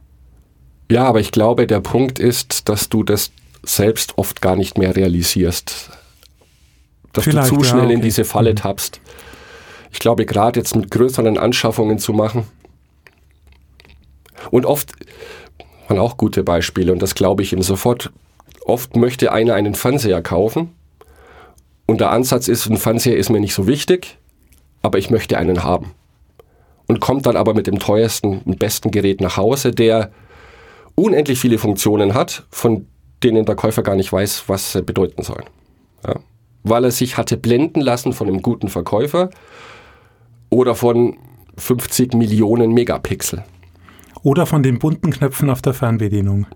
Ja, 0.91 1.05
aber 1.05 1.19
ich 1.19 1.31
glaube, 1.31 1.67
der 1.67 1.79
Punkt 1.79 2.17
ist, 2.17 2.69
dass 2.69 2.89
du 2.89 3.03
das 3.03 3.31
selbst 3.63 4.17
oft 4.17 4.41
gar 4.41 4.55
nicht 4.55 4.79
mehr 4.79 4.95
realisierst. 4.95 5.91
Dass 7.13 7.23
Vielleicht, 7.23 7.51
du 7.51 7.57
zu 7.57 7.61
ja, 7.63 7.69
schnell 7.69 7.91
in 7.91 7.97
okay. 7.97 8.05
diese 8.05 8.25
Falle 8.25 8.51
Mhm. 8.51 8.55
tappst. 8.57 8.99
Ich 9.91 9.99
glaube, 9.99 10.25
gerade 10.25 10.59
jetzt 10.59 10.75
mit 10.75 10.89
größeren 10.89 11.37
Anschaffungen 11.37 11.99
zu 11.99 12.13
machen. 12.13 12.45
Und 14.51 14.65
oft 14.65 14.93
waren 15.87 15.99
auch 15.99 16.17
gute 16.17 16.43
Beispiele 16.43 16.91
und 16.91 17.01
das 17.01 17.15
glaube 17.15 17.43
ich 17.43 17.53
ihm 17.53 17.61
sofort. 17.61 18.11
Oft 18.65 18.95
möchte 18.95 19.31
einer 19.31 19.55
einen 19.55 19.75
Fernseher 19.75 20.21
kaufen 20.21 20.73
und 21.85 21.99
der 21.99 22.11
Ansatz 22.11 22.47
ist, 22.47 22.67
ein 22.67 22.77
Fernseher 22.77 23.17
ist 23.17 23.29
mir 23.29 23.39
nicht 23.39 23.53
so 23.53 23.67
wichtig, 23.67 24.17
aber 24.81 24.97
ich 24.97 25.09
möchte 25.09 25.37
einen 25.37 25.63
haben. 25.63 25.91
Und 26.87 26.99
kommt 26.99 27.25
dann 27.25 27.35
aber 27.35 27.53
mit 27.53 27.67
dem 27.67 27.79
teuersten 27.79 28.39
und 28.39 28.59
besten 28.59 28.91
Gerät 28.91 29.21
nach 29.21 29.37
Hause, 29.37 29.71
der 29.71 30.11
unendlich 30.95 31.39
viele 31.39 31.57
Funktionen 31.57 32.13
hat, 32.13 32.45
von 32.49 32.87
denen 33.23 33.45
der 33.45 33.55
Käufer 33.55 33.83
gar 33.83 33.95
nicht 33.95 34.11
weiß, 34.11 34.43
was 34.47 34.73
sie 34.73 34.81
bedeuten 34.81 35.23
sollen. 35.23 35.45
Ja. 36.05 36.15
Weil 36.63 36.85
er 36.85 36.91
sich 36.91 37.17
hatte 37.17 37.37
blenden 37.37 37.81
lassen 37.81 38.13
von 38.13 38.27
einem 38.27 38.41
guten 38.41 38.67
Verkäufer 38.67 39.29
oder 40.49 40.75
von 40.75 41.17
50 41.57 42.13
Millionen 42.13 42.73
Megapixel. 42.73 43.43
Oder 44.23 44.45
von 44.45 44.63
den 44.63 44.79
bunten 44.79 45.11
Knöpfen 45.11 45.49
auf 45.49 45.61
der 45.61 45.73
Fernbedienung. 45.73 46.47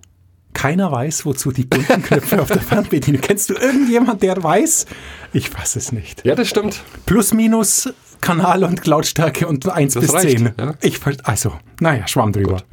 Keiner 0.54 0.92
weiß, 0.92 1.26
wozu 1.26 1.52
die 1.52 1.66
bunten 1.66 2.02
Knöpfe 2.02 2.42
auf 2.42 2.48
der 2.48 2.62
Fernbedienung. 2.62 3.22
Kennst 3.22 3.50
du 3.50 3.54
irgendjemand, 3.54 4.24
der 4.24 4.42
weiß? 4.42 4.88
Ich 5.34 5.54
weiß 5.54 5.76
es 5.76 5.92
nicht. 5.92 6.26
Ja, 6.26 6.34
das 6.34 6.48
stimmt. 6.48 6.82
Plus, 7.06 7.34
minus, 7.34 7.94
Kanal 8.22 8.64
und 8.64 8.88
Lautstärke 8.88 9.48
und 9.48 9.68
1 9.70 9.94
Das 9.94 10.02
bis 10.02 10.14
reicht, 10.14 10.38
10. 10.40 10.52
ja. 10.58 10.74
Ich, 10.82 11.00
also, 11.24 11.54
naja, 11.80 12.08
Schwamm 12.08 12.32
drüber. 12.32 12.64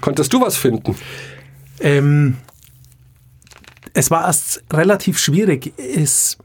Konntest 0.00 0.32
du 0.32 0.40
was 0.40 0.56
finden? 0.56 0.96
Ähm, 1.80 2.38
es 3.92 4.10
war 4.10 4.26
erst 4.26 4.64
relativ 4.72 5.18
schwierig. 5.18 5.72
Es, 5.78 6.38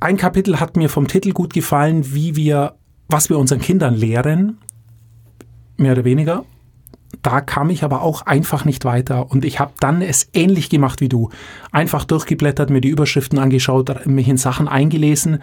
ein 0.00 0.16
Kapitel 0.16 0.60
hat 0.60 0.76
mir 0.76 0.90
vom 0.90 1.08
Titel 1.08 1.32
gut 1.32 1.54
gefallen, 1.54 2.12
wie 2.12 2.36
wir, 2.36 2.74
was 3.08 3.30
wir 3.30 3.38
unseren 3.38 3.60
Kindern 3.60 3.94
lehren, 3.94 4.58
mehr 5.76 5.92
oder 5.92 6.04
weniger. 6.04 6.44
Da 7.28 7.42
kam 7.42 7.68
ich 7.68 7.84
aber 7.84 8.00
auch 8.00 8.22
einfach 8.22 8.64
nicht 8.64 8.86
weiter 8.86 9.30
und 9.30 9.44
ich 9.44 9.60
habe 9.60 9.74
dann 9.80 10.00
es 10.00 10.30
ähnlich 10.32 10.70
gemacht 10.70 11.02
wie 11.02 11.10
du. 11.10 11.28
Einfach 11.70 12.06
durchgeblättert, 12.06 12.70
mir 12.70 12.80
die 12.80 12.88
Überschriften 12.88 13.38
angeschaut, 13.38 14.06
mich 14.06 14.28
in 14.28 14.38
Sachen 14.38 14.66
eingelesen 14.66 15.42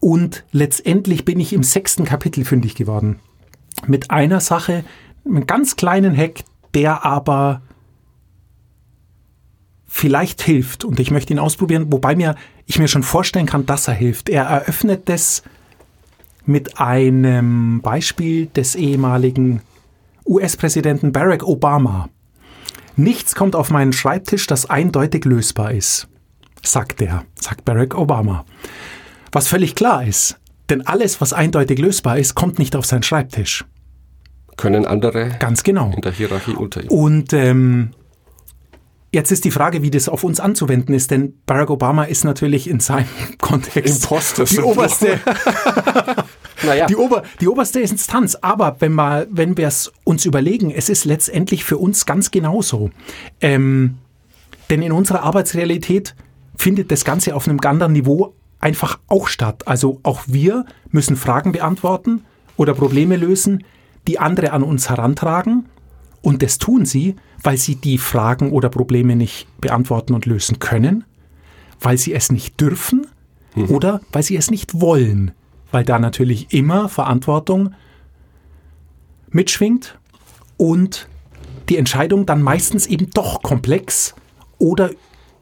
und 0.00 0.42
letztendlich 0.50 1.24
bin 1.24 1.38
ich 1.38 1.52
im 1.52 1.62
sechsten 1.62 2.04
Kapitel 2.04 2.44
fündig 2.44 2.74
geworden. 2.74 3.20
Mit 3.86 4.10
einer 4.10 4.40
Sache, 4.40 4.84
einem 5.24 5.46
ganz 5.46 5.76
kleinen 5.76 6.16
Hack, 6.16 6.42
der 6.74 7.04
aber 7.04 7.62
vielleicht 9.86 10.42
hilft 10.42 10.84
und 10.84 10.98
ich 10.98 11.12
möchte 11.12 11.32
ihn 11.32 11.38
ausprobieren, 11.38 11.92
wobei 11.92 12.16
mir 12.16 12.34
ich 12.66 12.80
mir 12.80 12.88
schon 12.88 13.04
vorstellen 13.04 13.46
kann, 13.46 13.66
dass 13.66 13.86
er 13.86 13.94
hilft. 13.94 14.28
Er 14.28 14.46
eröffnet 14.46 15.08
das 15.08 15.44
mit 16.44 16.80
einem 16.80 17.82
Beispiel 17.82 18.46
des 18.46 18.74
ehemaligen 18.74 19.62
US-Präsidenten 20.26 21.12
Barack 21.12 21.42
Obama. 21.44 22.08
Nichts 22.96 23.34
kommt 23.34 23.56
auf 23.56 23.70
meinen 23.70 23.92
Schreibtisch, 23.92 24.46
das 24.46 24.68
eindeutig 24.70 25.24
lösbar 25.24 25.72
ist, 25.72 26.08
sagt 26.62 27.02
er, 27.02 27.24
sagt 27.34 27.64
Barack 27.64 27.96
Obama. 27.96 28.44
Was 29.32 29.48
völlig 29.48 29.74
klar 29.74 30.06
ist, 30.06 30.38
denn 30.70 30.86
alles, 30.86 31.20
was 31.20 31.32
eindeutig 31.32 31.78
lösbar 31.78 32.18
ist, 32.18 32.34
kommt 32.34 32.58
nicht 32.58 32.76
auf 32.76 32.86
seinen 32.86 33.02
Schreibtisch. 33.02 33.64
Können 34.56 34.86
andere 34.86 35.30
Ganz 35.40 35.64
genau. 35.64 35.90
in 35.94 36.00
der 36.00 36.12
Hierarchie 36.12 36.52
unter 36.52 36.82
ihm? 36.82 36.88
Und 36.88 37.32
ähm, 37.32 37.90
jetzt 39.12 39.32
ist 39.32 39.44
die 39.44 39.50
Frage, 39.50 39.82
wie 39.82 39.90
das 39.90 40.08
auf 40.08 40.22
uns 40.22 40.38
anzuwenden 40.38 40.94
ist, 40.94 41.10
denn 41.10 41.34
Barack 41.46 41.70
Obama 41.70 42.04
ist 42.04 42.24
natürlich 42.24 42.70
in 42.70 42.80
seinem 42.80 43.08
Kontext 43.40 44.04
Imposter 44.04 44.44
die 44.44 44.60
oberste, 44.60 45.18
Naja, 46.64 46.86
die, 46.86 46.96
Ober, 46.96 47.22
die 47.40 47.48
oberste 47.48 47.80
Instanz. 47.80 48.36
Aber 48.36 48.76
wenn, 48.80 48.94
wir, 48.94 49.26
wenn 49.30 49.56
wir 49.56 49.68
es 49.68 49.92
uns 50.04 50.24
überlegen, 50.24 50.70
es 50.70 50.88
ist 50.88 51.04
letztendlich 51.04 51.64
für 51.64 51.78
uns 51.78 52.06
ganz 52.06 52.30
genauso. 52.30 52.90
Ähm, 53.40 53.98
denn 54.70 54.82
in 54.82 54.92
unserer 54.92 55.22
Arbeitsrealität 55.22 56.14
findet 56.56 56.90
das 56.90 57.04
Ganze 57.04 57.34
auf 57.34 57.48
einem 57.48 57.58
ganz 57.58 57.74
anderen 57.74 57.92
Niveau 57.92 58.34
einfach 58.60 58.98
auch 59.08 59.28
statt. 59.28 59.66
Also 59.68 60.00
auch 60.02 60.22
wir 60.26 60.64
müssen 60.90 61.16
Fragen 61.16 61.52
beantworten 61.52 62.24
oder 62.56 62.72
Probleme 62.74 63.16
lösen, 63.16 63.64
die 64.06 64.18
andere 64.18 64.52
an 64.52 64.62
uns 64.62 64.88
herantragen. 64.88 65.66
Und 66.22 66.42
das 66.42 66.58
tun 66.58 66.86
sie, 66.86 67.16
weil 67.42 67.58
sie 67.58 67.76
die 67.76 67.98
Fragen 67.98 68.52
oder 68.52 68.70
Probleme 68.70 69.16
nicht 69.16 69.46
beantworten 69.60 70.14
und 70.14 70.24
lösen 70.24 70.58
können, 70.58 71.04
weil 71.80 71.98
sie 71.98 72.14
es 72.14 72.32
nicht 72.32 72.58
dürfen 72.60 73.06
oder 73.68 74.00
weil 74.12 74.22
sie 74.22 74.36
es 74.36 74.50
nicht 74.50 74.80
wollen. 74.80 75.32
Weil 75.74 75.84
da 75.84 75.98
natürlich 75.98 76.52
immer 76.54 76.88
Verantwortung 76.88 77.74
mitschwingt 79.30 79.98
und 80.56 81.08
die 81.68 81.76
Entscheidung 81.78 82.26
dann 82.26 82.42
meistens 82.42 82.86
eben 82.86 83.10
doch 83.10 83.42
komplex 83.42 84.14
oder 84.58 84.90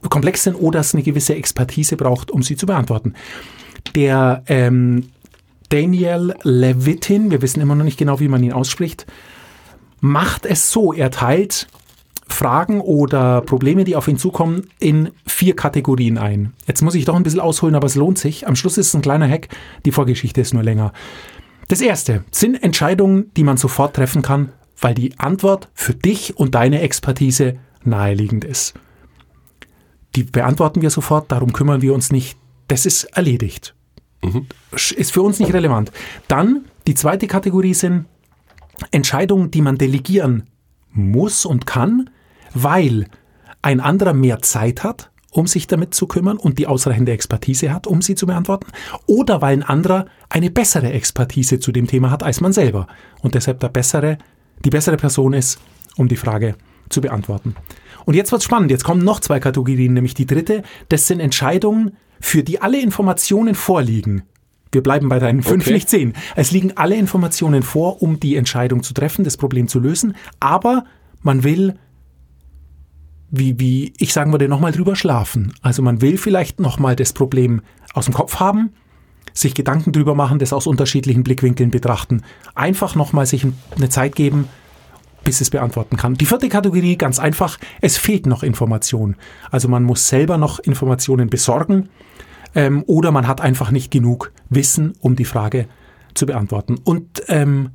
komplex 0.09 0.45
sind 0.45 0.55
oder 0.55 0.81
es 0.81 0.95
eine 0.95 1.03
gewisse 1.03 1.35
Expertise 1.35 1.99
braucht, 1.99 2.31
um 2.31 2.43
sie 2.43 2.57
zu 2.57 2.65
beantworten. 2.65 3.13
Der 3.95 4.43
ähm, 4.47 5.11
Daniel 5.69 6.35
Levitin, 6.45 7.31
wir 7.31 7.43
wissen 7.43 7.61
immer 7.61 7.75
noch 7.75 7.85
nicht 7.85 7.99
genau, 7.99 8.19
wie 8.19 8.29
man 8.29 8.43
ihn 8.43 8.55
ausspricht, 8.55 9.05
macht 10.01 10.47
es 10.47 10.73
so, 10.73 10.95
er 10.95 11.11
teilt 11.11 11.69
Fragen 12.29 12.81
oder 12.81 13.41
Probleme, 13.41 13.85
die 13.85 13.97
auf 13.97 14.09
ihn 14.09 14.17
zukommen, 14.17 14.69
in 14.79 15.11
vier 15.27 15.55
Kategorien 15.55 16.19
ein. 16.19 16.53
Jetzt 16.67 16.83
muss 16.83 16.95
ich 16.95 17.05
doch 17.05 17.15
ein 17.15 17.23
bisschen 17.23 17.41
ausholen, 17.41 17.75
aber 17.75 17.87
es 17.87 17.95
lohnt 17.95 18.19
sich. 18.19 18.47
Am 18.47 18.57
Schluss 18.57 18.79
ist 18.79 18.89
es 18.89 18.95
ein 18.95 19.03
kleiner 19.03 19.29
Hack, 19.29 19.49
die 19.85 19.93
Vorgeschichte 19.93 20.41
ist 20.41 20.55
nur 20.55 20.63
länger. 20.63 20.93
Das 21.69 21.81
erste 21.81 22.25
sind 22.31 22.63
Entscheidungen, 22.63 23.31
die 23.37 23.45
man 23.45 23.57
sofort 23.57 23.95
treffen 23.97 24.23
kann, 24.23 24.53
weil 24.81 24.95
die 24.95 25.19
Antwort 25.19 25.69
für 25.75 25.95
dich 25.95 26.37
und 26.37 26.55
deine 26.55 26.81
Expertise 26.81 27.59
naheliegend 27.85 28.45
ist. 28.45 28.75
Die 30.17 30.25
beantworten 30.25 30.83
wir 30.83 30.91
sofort, 30.91 31.33
darum 31.33 31.53
kümmern 31.53 31.83
wir 31.83 31.95
uns 31.95 32.13
nicht. 32.13 32.37
Das 32.69 32.87
ist 32.87 33.05
erledigt. 33.17 33.75
Ist 34.73 35.13
für 35.13 35.23
uns 35.23 35.41
nicht 35.41 35.53
relevant. 35.53 35.91
Dann 36.29 36.67
die 36.87 36.95
zweite 36.95 37.27
Kategorie 37.27 37.75
sind 37.75 38.07
Entscheidungen, 38.91 39.51
die 39.51 39.63
man 39.63 39.79
delegieren 39.79 40.45
muss 40.93 41.45
und 41.45 41.67
kann, 41.67 42.11
weil 42.55 43.07
ein 43.63 43.81
anderer 43.81 44.13
mehr 44.13 44.41
Zeit 44.43 44.85
hat, 44.85 45.11
um 45.31 45.47
sich 45.47 45.67
damit 45.67 45.95
zu 45.95 46.07
kümmern 46.07 46.37
und 46.37 46.59
die 46.59 46.67
ausreichende 46.67 47.13
Expertise 47.13 47.73
hat, 47.73 47.87
um 47.87 48.03
sie 48.03 48.15
zu 48.15 48.27
beantworten, 48.27 48.67
oder 49.07 49.41
weil 49.41 49.55
ein 49.55 49.63
anderer 49.63 50.07
eine 50.29 50.51
bessere 50.51 50.93
Expertise 50.93 51.59
zu 51.59 51.73
dem 51.73 51.87
Thema 51.87 52.11
hat 52.11 52.23
als 52.23 52.41
man 52.41 52.53
selber 52.53 52.87
und 53.23 53.35
deshalb 53.35 53.61
der 53.61 53.69
bessere, 53.69 54.19
die 54.65 54.71
bessere 54.71 54.97
Person 54.97 55.33
ist, 55.33 55.59
um 55.97 56.09
die 56.09 56.17
Frage 56.17 56.55
zu 56.91 57.01
beantworten. 57.01 57.57
Und 58.05 58.15
jetzt 58.15 58.33
wird's 58.33 58.45
spannend. 58.45 58.71
Jetzt 58.71 58.85
kommen 58.85 59.05
noch 59.05 59.21
zwei 59.21 59.41
Kategorien, 59.41 59.95
nämlich 59.95 60.15
die 60.15 60.27
dritte. 60.27 60.63
Das 60.89 61.07
sind 61.07 61.21
Entscheidungen, 61.21 61.97
für 62.21 62.43
die 62.43 62.61
alle 62.61 62.81
Informationen 62.81 63.55
vorliegen. 63.55 64.23
Wir 64.73 64.83
bleiben 64.83 65.09
bei 65.11 65.19
deinen 65.19 65.43
fünf, 65.43 65.65
Okay. 65.65 65.75
nicht 65.75 65.89
zehn. 65.91 66.15
Es 66.35 66.51
liegen 66.51 66.73
alle 66.77 66.97
Informationen 66.97 67.63
vor, 67.63 68.03
um 68.03 68.19
die 68.19 68.37
Entscheidung 68.37 68.83
zu 68.83 68.95
treffen, 68.95 69.23
das 69.23 69.37
Problem 69.37 69.69
zu 69.69 69.79
lösen. 69.79 70.17
Aber 70.41 70.85
man 71.21 71.45
will, 71.45 71.75
wie, 73.31 73.61
wie 73.61 73.93
ich 73.99 74.13
sagen 74.15 74.33
würde, 74.33 74.49
nochmal 74.49 74.73
drüber 74.73 74.97
schlafen. 74.97 75.53
Also 75.61 75.83
man 75.83 76.01
will 76.01 76.17
vielleicht 76.17 76.59
nochmal 76.59 76.97
das 76.97 77.13
Problem 77.13 77.61
aus 77.93 78.07
dem 78.07 78.15
Kopf 78.15 78.41
haben, 78.41 78.71
sich 79.35 79.55
Gedanken 79.55 79.93
drüber 79.93 80.15
machen, 80.15 80.39
das 80.39 80.53
aus 80.55 80.67
unterschiedlichen 80.67 81.23
Blickwinkeln 81.23 81.71
betrachten. 81.71 82.23
Einfach 82.55 82.95
nochmal 82.95 83.27
sich 83.27 83.47
eine 83.77 83.91
Zeit 83.91 84.17
geben, 84.17 84.49
bis 85.25 85.41
es 85.41 85.51
beantworten 85.51 85.97
kann. 85.97 86.15
Die 86.15 86.27
vierte 86.27 86.49
Kategorie, 86.49 86.97
ganz 86.97 87.19
einfach, 87.19 87.59
es 87.81 87.97
fehlt 87.97 88.27
noch 88.27 88.43
Information. 88.43 89.17
Also 89.51 89.69
man 89.69 89.85
muss 89.85 90.09
selber 90.09 90.37
noch 90.37 90.59
Informationen 90.59 91.29
besorgen 91.31 91.91
ähm, 92.55 92.85
oder 92.87 93.11
man 93.11 93.27
hat 93.27 93.41
einfach 93.41 93.71
nicht 93.71 93.91
genug 93.91 94.33
Wissen, 94.49 94.95
um 95.01 95.17
die 95.17 95.25
Frage 95.25 95.67
zu 96.15 96.27
beantworten. 96.27 96.79
Und 96.83 97.23
ähm, 97.29 97.71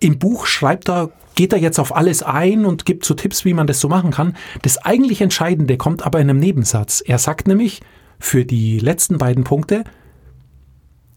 im 0.00 0.18
Buch 0.18 0.46
schreibt 0.46 0.88
er, 0.88 1.10
geht 1.34 1.52
er 1.52 1.58
jetzt 1.58 1.78
auf 1.78 1.94
alles 1.94 2.22
ein 2.22 2.64
und 2.64 2.84
gibt 2.84 3.04
so 3.04 3.14
Tipps, 3.14 3.44
wie 3.44 3.54
man 3.54 3.66
das 3.66 3.80
so 3.80 3.88
machen 3.88 4.10
kann. 4.10 4.36
Das 4.62 4.78
eigentlich 4.78 5.20
Entscheidende 5.20 5.76
kommt 5.76 6.04
aber 6.04 6.20
in 6.20 6.30
einem 6.30 6.40
Nebensatz. 6.40 7.02
Er 7.04 7.18
sagt 7.18 7.48
nämlich 7.48 7.80
für 8.18 8.44
die 8.44 8.78
letzten 8.78 9.18
beiden 9.18 9.44
Punkte, 9.44 9.84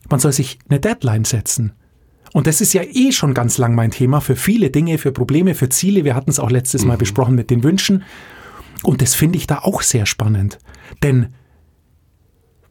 man 0.10 0.19
soll 0.19 0.34
sich 0.34 0.60
eine 0.69 0.79
Deadline 0.79 1.25
setzen. 1.25 1.74
Und 2.31 2.48
das 2.48 2.62
ist 2.62 2.74
ja 2.74 2.84
eh 2.84 3.12
schon 3.12 3.34
ganz 3.34 3.58
lang 3.58 3.74
mein 3.75 3.91
Thema 3.91 4.22
für 4.22 4.36
viele 4.36 4.69
Dinge, 4.69 4.98
für 4.98 5.12
Probleme, 5.12 5.55
für 5.55 5.69
Ziele. 5.69 6.03
Wir 6.03 6.15
hatten 6.15 6.29
es 6.29 6.39
auch 6.39 6.51
letztes 6.51 6.86
Mal 6.86 6.98
besprochen 6.98 7.36
mit 7.36 7.50
den 7.50 7.63
Wünschen. 7.63 8.03
Und 8.84 9.01
das 9.01 9.15
finde 9.15 9.38
ich 9.38 9.48
da 9.48 9.60
auch 9.60 9.81
sehr 9.81 10.05
spannend. 10.05 10.60
Denn 11.01 11.34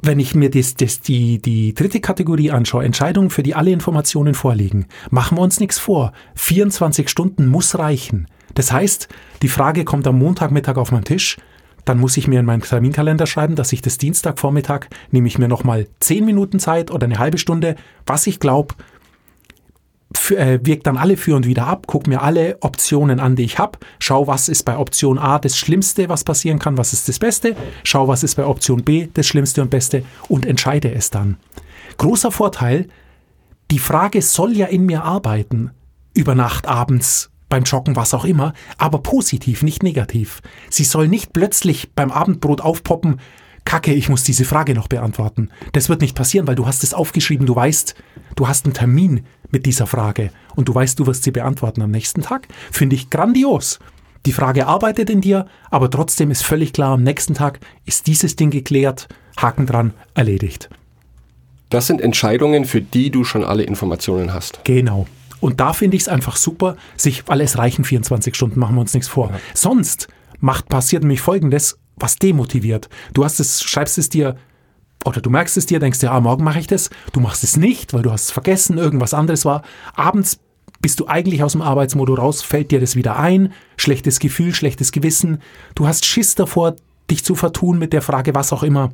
wenn 0.01 0.21
ich 0.21 0.35
mir 0.35 0.51
das, 0.51 0.75
das, 0.75 1.01
die, 1.01 1.41
die 1.41 1.75
dritte 1.75 2.01
Kategorie 2.01 2.51
anschaue, 2.51 2.85
Entscheidungen, 2.85 3.31
für 3.31 3.43
die 3.43 3.55
alle 3.55 3.71
Informationen 3.71 4.35
vorliegen, 4.35 4.87
machen 5.11 5.39
wir 5.39 5.43
uns 5.43 5.61
nichts 5.61 5.79
vor. 5.79 6.13
24 6.37 7.09
Stunden 7.09 7.47
muss 7.47 7.79
reichen. 7.79 8.29
Das 8.55 8.73
heißt, 8.73 9.09
die 9.43 9.49
Frage 9.49 9.85
kommt 9.85 10.07
am 10.07 10.19
Montagmittag 10.19 10.77
auf 10.77 10.93
meinen 10.93 11.05
Tisch, 11.05 11.37
dann 11.85 11.99
muss 11.99 12.17
ich 12.19 12.29
mir 12.29 12.41
in 12.41 12.47
meinen 12.47 12.61
Terminkalender 12.61 13.27
schreiben, 13.27 13.55
dass 13.55 13.73
ich 13.73 13.81
das 13.81 13.97
Dienstagvormittag 13.97 14.89
nehme 15.11 15.27
ich 15.27 15.39
mir 15.39 15.49
nochmal 15.49 15.87
10 16.01 16.25
Minuten 16.25 16.59
Zeit 16.59 16.91
oder 16.91 17.07
eine 17.07 17.19
halbe 17.19 17.39
Stunde, 17.39 17.77
was 18.07 18.27
ich 18.27 18.41
glaube, 18.41 18.75
äh, 20.31 20.59
wirkt 20.63 20.87
dann 20.87 20.97
alle 20.97 21.17
für 21.17 21.37
und 21.37 21.47
wieder 21.47 21.67
ab, 21.67 21.85
guck 21.87 22.07
mir 22.07 22.23
alle 22.23 22.59
Optionen 22.61 23.21
an, 23.21 23.37
die 23.37 23.45
ich 23.45 23.59
habe, 23.59 23.79
schau, 23.99 24.27
was 24.27 24.49
ist 24.49 24.65
bei 24.65 24.77
Option 24.77 25.19
A 25.19 25.39
das 25.39 25.57
Schlimmste, 25.57 26.09
was 26.09 26.25
passieren 26.25 26.59
kann, 26.59 26.79
was 26.79 26.93
ist 26.93 27.09
das 27.09 27.19
Beste, 27.19 27.55
schau, 27.85 28.09
was 28.09 28.23
ist 28.23 28.35
bei 28.35 28.47
Option 28.47 28.85
B 28.85 29.09
das 29.13 29.27
Schlimmste 29.27 29.63
und 29.63 29.71
Beste 29.71 30.05
und 30.29 30.47
entscheide 30.47 30.93
es 30.93 31.11
dann. 31.11 31.37
Großer 31.99 32.31
Vorteil, 32.31 32.89
die 33.71 33.79
Frage 33.79 34.23
soll 34.23 34.57
ja 34.57 34.67
in 34.67 34.87
mir 34.87 35.05
arbeiten, 35.05 35.73
über 36.15 36.35
Nacht, 36.35 36.67
abends, 36.67 37.31
beim 37.49 37.65
Joggen, 37.65 37.97
was 37.97 38.15
auch 38.15 38.25
immer, 38.25 38.53
aber 38.77 38.99
positiv, 38.99 39.63
nicht 39.63 39.83
negativ. 39.83 40.41
Sie 40.71 40.85
soll 40.85 41.09
nicht 41.09 41.33
plötzlich 41.33 41.93
beim 41.95 42.11
Abendbrot 42.11 42.61
aufpoppen, 42.61 43.21
Kacke, 43.65 43.93
ich 43.93 44.09
muss 44.09 44.23
diese 44.23 44.47
Frage 44.47 44.73
noch 44.73 44.89
beantworten. 44.89 45.51
Das 45.73 45.91
wird 45.91 46.01
nicht 46.01 46.17
passieren, 46.17 46.47
weil 46.47 46.55
du 46.55 46.67
hast 46.67 46.83
es 46.85 46.95
aufgeschrieben, 46.95 47.47
du 47.47 47.55
weißt, 47.55 47.95
du 48.35 48.49
hast 48.49 48.65
einen 48.65 48.73
Termin 48.73 49.27
mit 49.51 49.67
dieser 49.67 49.87
Frage 49.87 50.31
und 50.57 50.69
du 50.69 50.75
weißt, 50.75 50.99
du 50.99 51.07
wirst 51.07 51.25
sie 51.25 51.31
beantworten 51.31 51.83
am 51.83 51.91
nächsten 51.91 52.23
Tag. 52.23 52.49
Finde 52.71 52.97
ich 52.97 53.11
grandios. 53.11 53.79
Die 54.27 54.33
Frage 54.33 54.67
arbeitet 54.67 55.11
in 55.11 55.21
dir, 55.21 55.47
aber 55.71 55.91
trotzdem 55.91 56.31
ist 56.31 56.43
völlig 56.43 56.73
klar, 56.73 56.95
am 56.95 57.03
nächsten 57.03 57.35
Tag 57.35 57.61
ist 57.87 58.07
dieses 58.07 58.37
Ding 58.37 58.51
geklärt, 58.51 59.09
Haken 59.39 59.67
dran, 59.67 59.95
erledigt. 60.15 60.69
Das 61.71 61.87
sind 61.87 62.01
Entscheidungen, 62.01 62.65
für 62.65 62.81
die 62.81 63.11
du 63.11 63.25
schon 63.25 63.45
alle 63.45 63.63
Informationen 63.63 64.33
hast. 64.33 64.61
Genau. 64.65 65.07
Und 65.41 65.61
da 65.61 65.73
finde 65.73 65.97
ich 65.97 66.03
es 66.03 66.09
einfach 66.09 66.37
super, 66.37 66.77
sich, 66.97 67.29
weil 67.29 67.41
es 67.41 67.59
reichen 67.59 67.85
24 67.85 68.35
Stunden, 68.35 68.59
machen 68.59 68.75
wir 68.75 68.81
uns 68.81 68.95
nichts 68.95 69.09
vor. 69.09 69.33
Sonst 69.55 70.09
macht, 70.41 70.69
passiert 70.69 71.03
nämlich 71.03 71.21
Folgendes, 71.21 71.79
was 71.97 72.17
demotiviert. 72.17 72.89
Du 73.13 73.25
hast 73.25 73.39
es, 73.39 73.63
schreibst 73.63 73.99
es 73.99 74.09
dir 74.09 74.37
oder 75.05 75.21
du 75.21 75.31
merkst 75.31 75.57
es 75.57 75.67
dir, 75.67 75.79
denkst 75.79 76.01
dir, 76.01 76.11
ah, 76.11 76.21
morgen 76.21 76.45
mache 76.45 76.61
ich 76.61 76.67
das. 76.67 76.91
Du 77.13 77.21
machst 77.21 77.45
es 77.45 77.57
nicht, 77.57 77.95
weil 77.95 78.03
du 78.03 78.11
hast 78.11 78.25
es 78.25 78.31
vergessen, 78.31 78.79
irgendwas 78.79 79.15
anderes 79.15 79.45
war. 79.45 79.63
Abends 79.95 80.41
bist 80.81 81.01
du 81.01 81.07
eigentlich 81.07 81.43
aus 81.43 81.53
dem 81.53 81.63
Arbeitsmodus 81.63 82.19
raus, 82.19 82.43
fällt 82.43 82.71
dir 82.71 82.81
das 82.81 82.97
wieder 82.97 83.19
ein, 83.19 83.53
schlechtes 83.77 84.19
Gefühl, 84.19 84.55
schlechtes 84.55 84.93
Gewissen. 84.93 85.41
Du 85.75 85.87
hast 85.87 86.05
Schiss 86.05 86.35
davor, 86.35 86.77
dich 87.11 87.25
zu 87.25 87.35
vertun 87.35 87.79
mit 87.79 87.93
der 87.93 88.03
Frage, 88.03 88.35
was 88.35 88.53
auch 88.53 88.63
immer. 88.63 88.93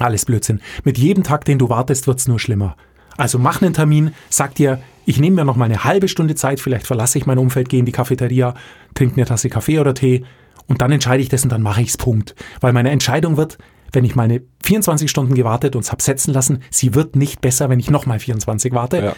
Alles 0.00 0.24
Blödsinn. 0.24 0.60
Mit 0.82 0.98
jedem 0.98 1.22
Tag, 1.22 1.44
den 1.44 1.58
du 1.58 1.68
wartest, 1.68 2.06
wird's 2.06 2.26
nur 2.26 2.40
schlimmer. 2.40 2.76
Also 3.16 3.38
mach 3.38 3.62
einen 3.62 3.74
Termin, 3.74 4.12
sag 4.28 4.56
dir, 4.56 4.80
ich 5.06 5.20
nehme 5.20 5.36
mir 5.36 5.44
noch 5.44 5.56
mal 5.56 5.66
eine 5.66 5.84
halbe 5.84 6.08
Stunde 6.08 6.34
Zeit, 6.34 6.58
vielleicht 6.58 6.86
verlasse 6.86 7.18
ich 7.18 7.26
mein 7.26 7.38
Umfeld, 7.38 7.68
gehe 7.68 7.78
in 7.78 7.86
die 7.86 7.92
Cafeteria, 7.92 8.54
trinke 8.94 9.16
eine 9.16 9.26
Tasse 9.26 9.50
Kaffee 9.50 9.78
oder 9.78 9.94
Tee 9.94 10.24
und 10.66 10.82
dann 10.82 10.90
entscheide 10.90 11.22
ich 11.22 11.28
das 11.28 11.44
und 11.44 11.50
dann 11.50 11.62
mache 11.62 11.82
ich's 11.82 11.96
Punkt. 11.96 12.34
Weil 12.60 12.72
meine 12.72 12.90
Entscheidung 12.90 13.36
wird, 13.36 13.58
wenn 13.92 14.04
ich 14.04 14.14
meine 14.14 14.42
24 14.64 15.10
Stunden 15.10 15.34
gewartet 15.34 15.76
und 15.76 15.82
es 15.82 15.92
habe 15.92 16.02
setzen 16.02 16.32
lassen, 16.32 16.60
sie 16.70 16.94
wird 16.94 17.16
nicht 17.16 17.40
besser, 17.40 17.68
wenn 17.68 17.80
ich 17.80 17.90
nochmal 17.90 18.18
24 18.18 18.72
warte. 18.72 18.96
Ja. 18.98 19.16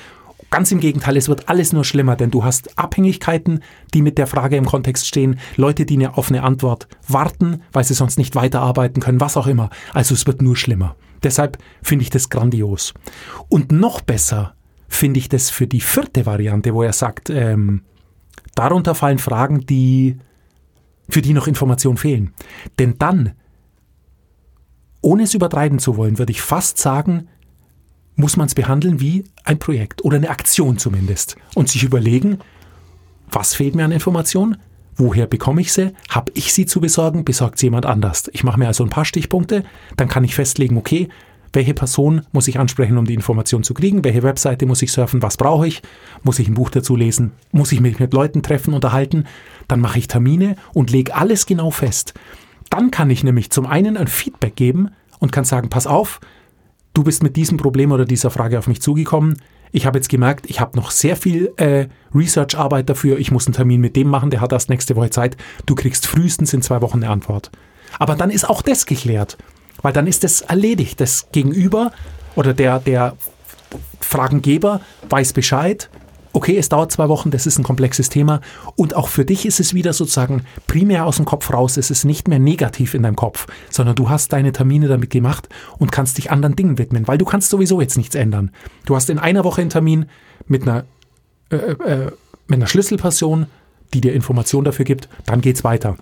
Ganz 0.50 0.70
im 0.70 0.80
Gegenteil, 0.80 1.16
es 1.16 1.28
wird 1.28 1.48
alles 1.48 1.72
nur 1.72 1.84
schlimmer, 1.84 2.14
denn 2.14 2.30
du 2.30 2.44
hast 2.44 2.78
Abhängigkeiten, 2.78 3.62
die 3.94 4.02
mit 4.02 4.18
der 4.18 4.26
Frage 4.26 4.56
im 4.56 4.66
Kontext 4.66 5.06
stehen, 5.06 5.40
Leute, 5.56 5.86
die 5.86 6.06
auf 6.06 6.28
eine 6.28 6.42
Antwort 6.42 6.88
warten, 7.08 7.62
weil 7.72 7.84
sie 7.84 7.94
sonst 7.94 8.18
nicht 8.18 8.36
weiterarbeiten 8.36 9.02
können, 9.02 9.20
was 9.20 9.36
auch 9.36 9.46
immer. 9.46 9.70
Also 9.92 10.14
es 10.14 10.26
wird 10.26 10.42
nur 10.42 10.56
schlimmer. 10.56 10.94
Deshalb 11.22 11.58
finde 11.82 12.02
ich 12.02 12.10
das 12.10 12.28
grandios. 12.28 12.94
Und 13.48 13.72
noch 13.72 14.02
besser 14.02 14.54
finde 14.88 15.18
ich 15.18 15.28
das 15.28 15.50
für 15.50 15.66
die 15.66 15.80
vierte 15.80 16.26
Variante, 16.26 16.74
wo 16.74 16.82
er 16.82 16.92
sagt, 16.92 17.30
ähm, 17.30 17.82
darunter 18.54 18.94
fallen 18.94 19.18
Fragen, 19.18 19.66
die 19.66 20.18
für 21.08 21.22
die 21.22 21.32
noch 21.32 21.46
Informationen 21.46 21.96
fehlen. 21.96 22.32
Denn 22.78 22.96
dann, 22.98 23.32
ohne 25.06 25.22
es 25.22 25.34
übertreiben 25.34 25.78
zu 25.78 25.96
wollen, 25.96 26.18
würde 26.18 26.32
ich 26.32 26.42
fast 26.42 26.78
sagen, 26.78 27.28
muss 28.16 28.36
man 28.36 28.48
es 28.48 28.56
behandeln 28.56 28.98
wie 28.98 29.22
ein 29.44 29.60
Projekt 29.60 30.04
oder 30.04 30.16
eine 30.16 30.30
Aktion 30.30 30.78
zumindest 30.78 31.36
und 31.54 31.68
sich 31.68 31.84
überlegen, 31.84 32.38
was 33.30 33.54
fehlt 33.54 33.76
mir 33.76 33.84
an 33.84 33.92
Informationen, 33.92 34.56
woher 34.96 35.28
bekomme 35.28 35.60
ich 35.60 35.72
sie, 35.72 35.92
habe 36.08 36.32
ich 36.34 36.52
sie 36.52 36.66
zu 36.66 36.80
besorgen, 36.80 37.24
besorgt 37.24 37.60
sie 37.60 37.66
jemand 37.66 37.86
anders. 37.86 38.28
Ich 38.32 38.42
mache 38.42 38.58
mir 38.58 38.66
also 38.66 38.82
ein 38.82 38.90
paar 38.90 39.04
Stichpunkte, 39.04 39.62
dann 39.96 40.08
kann 40.08 40.24
ich 40.24 40.34
festlegen, 40.34 40.76
okay, 40.76 41.08
welche 41.52 41.74
Person 41.74 42.22
muss 42.32 42.48
ich 42.48 42.58
ansprechen, 42.58 42.98
um 42.98 43.04
die 43.04 43.14
Information 43.14 43.62
zu 43.62 43.74
kriegen, 43.74 44.02
welche 44.02 44.24
Webseite 44.24 44.66
muss 44.66 44.82
ich 44.82 44.90
surfen, 44.90 45.22
was 45.22 45.36
brauche 45.36 45.68
ich, 45.68 45.82
muss 46.24 46.40
ich 46.40 46.48
ein 46.48 46.54
Buch 46.54 46.70
dazu 46.70 46.96
lesen, 46.96 47.30
muss 47.52 47.70
ich 47.70 47.80
mich 47.80 48.00
mit 48.00 48.12
Leuten 48.12 48.42
treffen, 48.42 48.74
unterhalten, 48.74 49.24
dann 49.68 49.78
mache 49.78 50.00
ich 50.00 50.08
Termine 50.08 50.56
und 50.74 50.90
lege 50.90 51.14
alles 51.14 51.46
genau 51.46 51.70
fest. 51.70 52.12
Dann 52.70 52.90
kann 52.90 53.10
ich 53.10 53.24
nämlich 53.24 53.50
zum 53.50 53.66
einen 53.66 53.96
ein 53.96 54.08
Feedback 54.08 54.56
geben 54.56 54.90
und 55.18 55.32
kann 55.32 55.44
sagen, 55.44 55.68
pass 55.68 55.86
auf, 55.86 56.20
du 56.94 57.04
bist 57.04 57.22
mit 57.22 57.36
diesem 57.36 57.58
Problem 57.58 57.92
oder 57.92 58.04
dieser 58.04 58.30
Frage 58.30 58.58
auf 58.58 58.66
mich 58.66 58.80
zugekommen. 58.80 59.36
Ich 59.72 59.86
habe 59.86 59.98
jetzt 59.98 60.08
gemerkt, 60.08 60.48
ich 60.48 60.60
habe 60.60 60.76
noch 60.76 60.90
sehr 60.90 61.16
viel 61.16 61.52
äh, 61.56 61.88
Research-Arbeit 62.14 62.88
dafür. 62.88 63.18
Ich 63.18 63.30
muss 63.30 63.46
einen 63.46 63.54
Termin 63.54 63.80
mit 63.80 63.96
dem 63.96 64.08
machen, 64.08 64.30
der 64.30 64.40
hat 64.40 64.52
erst 64.52 64.70
nächste 64.70 64.96
Woche 64.96 65.10
Zeit. 65.10 65.36
Du 65.66 65.74
kriegst 65.74 66.06
frühestens 66.06 66.52
in 66.54 66.62
zwei 66.62 66.80
Wochen 66.80 67.02
eine 67.02 67.10
Antwort. 67.10 67.50
Aber 67.98 68.14
dann 68.14 68.30
ist 68.30 68.48
auch 68.48 68.62
das 68.62 68.86
geklärt. 68.86 69.36
Weil 69.82 69.92
dann 69.92 70.06
ist 70.06 70.24
das 70.24 70.40
erledigt. 70.40 71.00
Das 71.00 71.28
Gegenüber 71.32 71.92
oder 72.34 72.54
der, 72.54 72.78
der 72.78 73.16
Fragengeber 74.00 74.80
weiß 75.08 75.32
Bescheid. 75.32 75.90
Okay, 76.36 76.58
es 76.58 76.68
dauert 76.68 76.92
zwei 76.92 77.08
Wochen, 77.08 77.30
das 77.30 77.46
ist 77.46 77.58
ein 77.58 77.62
komplexes 77.62 78.10
Thema. 78.10 78.42
Und 78.74 78.94
auch 78.94 79.08
für 79.08 79.24
dich 79.24 79.46
ist 79.46 79.58
es 79.58 79.72
wieder 79.72 79.94
sozusagen 79.94 80.44
primär 80.66 81.06
aus 81.06 81.16
dem 81.16 81.24
Kopf 81.24 81.50
raus. 81.50 81.78
Es 81.78 81.90
ist 81.90 82.04
nicht 82.04 82.28
mehr 82.28 82.38
negativ 82.38 82.92
in 82.92 83.04
deinem 83.04 83.16
Kopf, 83.16 83.46
sondern 83.70 83.94
du 83.94 84.10
hast 84.10 84.34
deine 84.34 84.52
Termine 84.52 84.86
damit 84.86 85.08
gemacht 85.08 85.48
und 85.78 85.92
kannst 85.92 86.18
dich 86.18 86.30
anderen 86.30 86.54
Dingen 86.54 86.76
widmen, 86.76 87.08
weil 87.08 87.16
du 87.16 87.24
kannst 87.24 87.48
sowieso 87.48 87.80
jetzt 87.80 87.96
nichts 87.96 88.14
ändern. 88.14 88.50
Du 88.84 88.94
hast 88.94 89.08
in 89.08 89.18
einer 89.18 89.44
Woche 89.44 89.62
einen 89.62 89.70
Termin 89.70 90.10
mit 90.46 90.64
einer, 90.64 90.84
äh, 91.48 91.56
äh, 91.56 92.10
mit 92.48 92.58
einer 92.58 92.66
Schlüsselperson, 92.66 93.46
die 93.94 94.02
dir 94.02 94.12
Informationen 94.12 94.66
dafür 94.66 94.84
gibt, 94.84 95.08
dann 95.24 95.40
geht's 95.40 95.64
weiter. 95.64 95.96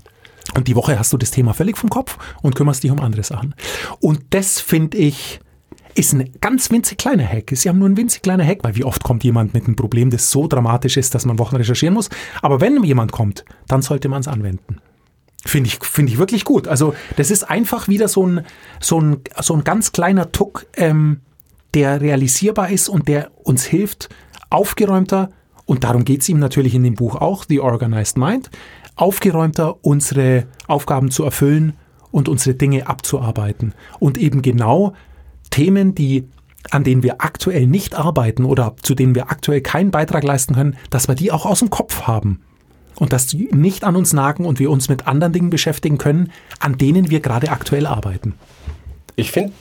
Und 0.57 0.67
die 0.67 0.75
Woche 0.75 0.99
hast 0.99 1.13
du 1.13 1.17
das 1.17 1.31
Thema 1.31 1.55
völlig 1.55 1.79
vom 1.79 1.91
Kopf 1.91 2.19
und 2.43 2.57
kümmerst 2.57 2.83
dich 2.83 2.91
um 2.91 2.99
andere 2.99 3.23
Sachen. 3.23 3.55
Und 4.01 4.21
das 4.31 4.61
finde 4.61 4.99
ich 4.99 5.39
ist 5.95 6.13
ein 6.13 6.31
ganz 6.41 6.71
winzig 6.71 6.99
kleiner 6.99 7.27
Hack. 7.27 7.53
Ist 7.53 7.65
ja 7.65 7.73
nur 7.73 7.89
ein 7.89 7.97
winzig 7.97 8.23
kleiner 8.23 8.45
Hack, 8.45 8.59
weil 8.63 8.77
wie 8.77 8.85
oft 8.85 9.05
kommt 9.05 9.25
jemand 9.25 9.55
mit 9.55 9.67
einem 9.67 9.77
Problem, 9.77 10.11
das 10.11 10.31
so 10.31 10.47
dramatisch 10.47 10.97
ist, 10.97 11.15
dass 11.15 11.25
man 11.25 11.39
Wochen 11.39 11.57
recherchieren 11.57 11.95
muss. 11.95 12.11
Aber 12.43 12.61
wenn 12.61 12.83
jemand 12.83 13.13
kommt, 13.13 13.45
dann 13.69 13.83
sollte 13.83 14.09
man 14.09 14.21
es 14.21 14.29
anwenden. 14.29 14.79
Finde 15.47 15.69
ich, 15.69 15.79
finde 15.85 16.13
ich 16.13 16.19
wirklich 16.19 16.45
gut. 16.45 16.69
Also 16.69 16.95
das 17.17 17.31
ist 17.31 17.45
einfach 17.45 17.89
wieder 17.89 18.09
so 18.09 18.27
ein, 18.27 18.47
so 18.81 19.01
ein, 19.01 19.21
so 19.41 19.55
ein 19.55 19.63
ganz 19.63 19.93
kleiner 19.93 20.33
Tuck, 20.33 20.67
ähm, 20.77 21.21
der 21.75 22.01
realisierbar 22.01 22.71
ist 22.71 22.89
und 22.89 23.09
der 23.09 23.31
uns 23.43 23.65
hilft, 23.65 24.09
aufgeräumter, 24.49 25.31
und 25.67 25.85
darum 25.85 26.05
geht 26.05 26.21
es 26.21 26.29
ihm 26.29 26.39
natürlich 26.39 26.75
in 26.75 26.83
dem 26.83 26.95
Buch 26.95 27.17
auch, 27.17 27.45
The 27.49 27.61
Organized 27.61 28.19
Mind, 28.19 28.51
aufgeräumter 28.97 29.85
unsere 29.85 30.47
Aufgaben 30.67 31.11
zu 31.11 31.25
erfüllen 31.25 31.75
und 32.11 32.29
unsere 32.29 32.55
Dinge 32.55 32.87
abzuarbeiten. 32.87 33.75
Und 33.99 34.19
eben 34.19 34.43
genau 34.43 34.93
Themen, 35.55 35.95
die 35.95 36.29
an 36.71 36.83
denen 36.83 37.03
wir 37.03 37.17
aktuell 37.19 37.67
nicht 37.67 37.95
arbeiten 37.95 38.45
oder 38.45 38.75
zu 38.83 38.95
denen 38.95 39.15
wir 39.15 39.31
aktuell 39.31 39.61
keinen 39.61 39.91
Beitrag 39.91 40.25
leisten 40.25 40.55
können, 40.55 40.77
dass 40.91 41.07
wir 41.07 41.15
die 41.15 41.31
auch 41.31 41.47
aus 41.47 41.61
dem 41.61 41.71
Kopf 41.71 42.03
haben. 42.03 42.41
Und 42.97 43.13
dass 43.13 43.27
die 43.27 43.49
nicht 43.53 43.85
an 43.85 43.97
uns 43.97 44.13
nagen 44.13 44.47
und 44.47 44.59
wir 44.59 44.71
uns 44.71 44.89
mit 44.89 45.07
anderen 45.07 45.33
Dingen 45.33 45.51
beschäftigen 45.51 45.99
können, 45.99 46.33
an 46.59 46.79
denen 46.79 47.11
wir 47.11 47.21
gerade 47.21 47.51
aktuell 47.51 47.87
arbeiten. 47.87 48.35
Ich 49.15 49.31
finde 49.31 49.53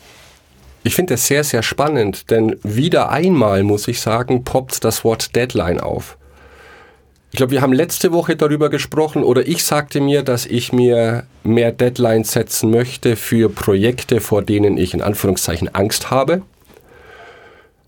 ich 0.84 0.96
finde 0.96 1.14
das 1.14 1.28
sehr, 1.28 1.44
sehr 1.44 1.64
spannend, 1.64 2.30
denn 2.30 2.58
wieder 2.64 3.10
einmal, 3.10 3.64
muss 3.64 3.88
ich 3.88 4.02
sagen, 4.02 4.44
poppt 4.44 4.84
das 4.84 5.04
Wort 5.04 5.36
Deadline 5.36 5.80
auf. 5.80 6.18
Ich 7.34 7.38
glaube, 7.38 7.50
wir 7.50 7.64
haben 7.64 7.74
letzte 7.74 8.12
Woche 8.14 8.36
darüber 8.36 8.70
gesprochen 8.70 9.24
oder 9.24 9.48
ich 9.48 9.64
sagte 9.64 10.00
mir, 10.02 10.22
dass 10.22 10.46
ich 10.46 10.72
mir 10.72 11.24
mehr 11.44 11.72
Deadlines 11.72 12.32
setzen 12.32 12.70
möchte 12.70 13.16
für 13.16 13.50
Projekte, 13.50 14.22
vor 14.22 14.44
denen 14.44 14.78
ich 14.78 14.94
in 14.94 15.02
Anführungszeichen 15.02 15.74
Angst 15.74 16.12
habe. 16.12 16.44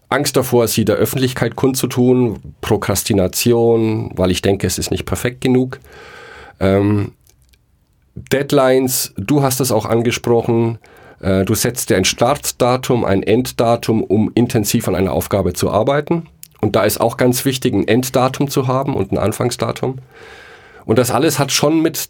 Angst 0.09 0.35
davor, 0.35 0.67
sie 0.67 0.83
der 0.83 0.95
Öffentlichkeit 0.95 1.55
kundzutun, 1.55 2.55
Prokrastination, 2.61 4.13
weil 4.15 4.31
ich 4.31 4.41
denke, 4.41 4.65
es 4.65 4.79
ist 4.79 4.89
nicht 4.89 5.05
perfekt 5.05 5.41
genug. 5.41 5.79
Ähm, 6.59 7.11
Deadlines, 8.15 9.13
du 9.15 9.43
hast 9.43 9.59
es 9.59 9.71
auch 9.71 9.85
angesprochen, 9.85 10.79
äh, 11.19 11.45
du 11.45 11.53
setzt 11.53 11.91
dir 11.91 11.97
ein 11.97 12.05
Startdatum, 12.05 13.05
ein 13.05 13.21
Enddatum, 13.21 14.03
um 14.03 14.31
intensiv 14.33 14.87
an 14.87 14.95
einer 14.95 15.13
Aufgabe 15.13 15.53
zu 15.53 15.69
arbeiten. 15.69 16.25
Und 16.65 16.75
da 16.75 16.83
ist 16.83 16.99
auch 16.99 17.17
ganz 17.17 17.45
wichtig, 17.45 17.75
ein 17.75 17.87
Enddatum 17.87 18.49
zu 18.49 18.65
haben 18.65 18.95
und 18.95 19.11
ein 19.11 19.19
Anfangsdatum. 19.19 19.99
Und 20.85 20.97
das 20.97 21.11
alles 21.11 21.37
hat 21.37 21.51
schon 21.51 21.83
mit 21.83 22.09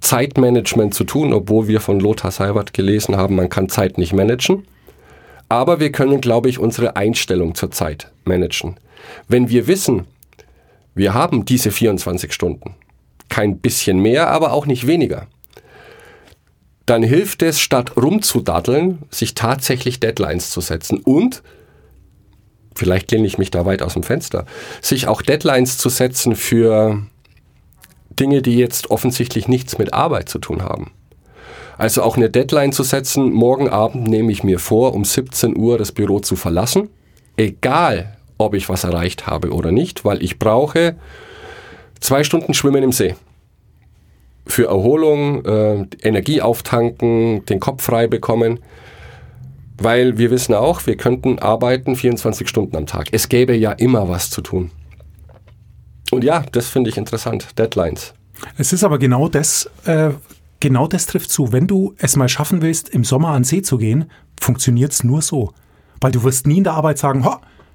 Zeitmanagement 0.00 0.94
zu 0.94 1.04
tun, 1.04 1.34
obwohl 1.34 1.68
wir 1.68 1.82
von 1.82 2.00
Lothar 2.00 2.30
Seibert 2.30 2.72
gelesen 2.72 3.18
haben, 3.18 3.36
man 3.36 3.50
kann 3.50 3.68
Zeit 3.68 3.98
nicht 3.98 4.14
managen. 4.14 4.64
Aber 5.50 5.80
wir 5.80 5.92
können, 5.92 6.22
glaube 6.22 6.48
ich, 6.48 6.58
unsere 6.58 6.96
Einstellung 6.96 7.54
zur 7.54 7.72
Zeit 7.72 8.10
managen. 8.24 8.80
Wenn 9.28 9.50
wir 9.50 9.66
wissen, 9.66 10.06
wir 10.94 11.12
haben 11.12 11.44
diese 11.44 11.70
24 11.70 12.32
Stunden, 12.32 12.76
kein 13.28 13.58
bisschen 13.58 14.00
mehr, 14.00 14.30
aber 14.30 14.54
auch 14.54 14.64
nicht 14.64 14.86
weniger, 14.86 15.26
dann 16.86 17.02
hilft 17.02 17.42
es, 17.42 17.60
statt 17.60 17.98
rumzudaddeln, 17.98 19.00
sich 19.10 19.34
tatsächlich 19.34 20.00
Deadlines 20.00 20.48
zu 20.48 20.62
setzen 20.62 21.00
und, 21.04 21.42
vielleicht 22.80 23.12
lehne 23.12 23.26
ich 23.26 23.36
mich 23.36 23.50
da 23.50 23.66
weit 23.66 23.82
aus 23.82 23.92
dem 23.92 24.02
Fenster, 24.02 24.46
sich 24.80 25.06
auch 25.06 25.20
Deadlines 25.20 25.76
zu 25.76 25.90
setzen 25.90 26.34
für 26.34 27.02
Dinge, 28.08 28.40
die 28.40 28.56
jetzt 28.56 28.90
offensichtlich 28.90 29.48
nichts 29.48 29.76
mit 29.76 29.92
Arbeit 29.92 30.30
zu 30.30 30.38
tun 30.38 30.62
haben. 30.62 30.92
Also 31.76 32.02
auch 32.02 32.16
eine 32.16 32.30
Deadline 32.30 32.72
zu 32.72 32.82
setzen, 32.82 33.32
morgen 33.32 33.68
Abend 33.68 34.08
nehme 34.08 34.32
ich 34.32 34.42
mir 34.42 34.58
vor, 34.58 34.94
um 34.94 35.04
17 35.04 35.56
Uhr 35.58 35.76
das 35.76 35.92
Büro 35.92 36.20
zu 36.20 36.36
verlassen, 36.36 36.88
egal 37.36 38.16
ob 38.38 38.54
ich 38.54 38.70
was 38.70 38.84
erreicht 38.84 39.26
habe 39.26 39.50
oder 39.52 39.72
nicht, 39.72 40.06
weil 40.06 40.22
ich 40.22 40.38
brauche 40.38 40.96
zwei 42.00 42.24
Stunden 42.24 42.54
Schwimmen 42.54 42.82
im 42.82 42.92
See 42.92 43.14
für 44.46 44.66
Erholung, 44.66 45.44
äh, 45.44 45.86
Energie 46.02 46.40
auftanken, 46.40 47.44
den 47.46 47.60
Kopf 47.60 47.84
frei 47.84 48.06
bekommen. 48.06 48.60
Weil 49.80 50.18
wir 50.18 50.30
wissen 50.30 50.54
auch, 50.54 50.86
wir 50.86 50.96
könnten 50.96 51.38
arbeiten 51.38 51.96
24 51.96 52.48
Stunden 52.48 52.76
am 52.76 52.86
Tag. 52.86 53.08
Es 53.12 53.28
gäbe 53.28 53.56
ja 53.56 53.72
immer 53.72 54.08
was 54.08 54.28
zu 54.28 54.42
tun. 54.42 54.70
Und 56.10 56.22
ja, 56.22 56.44
das 56.52 56.68
finde 56.68 56.90
ich 56.90 56.98
interessant. 56.98 57.58
Deadlines. 57.58 58.12
Es 58.58 58.72
ist 58.72 58.84
aber 58.84 58.98
genau 58.98 59.28
das, 59.28 59.70
äh, 59.86 60.10
genau 60.60 60.86
das 60.86 61.06
trifft 61.06 61.30
zu. 61.30 61.52
Wenn 61.52 61.66
du 61.66 61.94
es 61.98 62.16
mal 62.16 62.28
schaffen 62.28 62.62
willst, 62.62 62.90
im 62.90 63.04
Sommer 63.04 63.28
an 63.28 63.44
See 63.44 63.62
zu 63.62 63.78
gehen, 63.78 64.10
funktioniert 64.38 64.92
es 64.92 65.02
nur 65.02 65.22
so. 65.22 65.52
Weil 66.00 66.12
du 66.12 66.22
wirst 66.24 66.46
nie 66.46 66.58
in 66.58 66.64
der 66.64 66.74
Arbeit 66.74 66.98
sagen, 66.98 67.26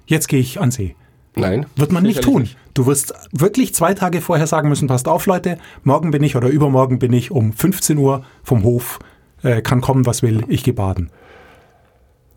jetzt 0.05 0.27
gehe 0.27 0.39
ich 0.39 0.59
an 0.59 0.71
See. 0.71 0.95
Nein. 1.35 1.65
Wird 1.75 1.91
man 1.91 2.03
nicht 2.03 2.21
tun. 2.21 2.43
Nicht. 2.43 2.57
Du 2.73 2.85
wirst 2.85 3.13
wirklich 3.31 3.73
zwei 3.73 3.93
Tage 3.93 4.21
vorher 4.21 4.47
sagen 4.47 4.69
müssen, 4.69 4.87
passt 4.87 5.07
auf 5.07 5.25
Leute, 5.25 5.57
morgen 5.83 6.11
bin 6.11 6.23
ich 6.23 6.35
oder 6.35 6.49
übermorgen 6.49 6.99
bin 6.99 7.13
ich 7.13 7.31
um 7.31 7.53
15 7.53 7.97
Uhr 7.97 8.23
vom 8.43 8.63
Hof, 8.63 8.99
äh, 9.43 9.61
kann 9.61 9.81
kommen, 9.81 10.05
was 10.05 10.21
will, 10.23 10.43
ich 10.47 10.63
gehe 10.63 10.73
baden. 10.73 11.09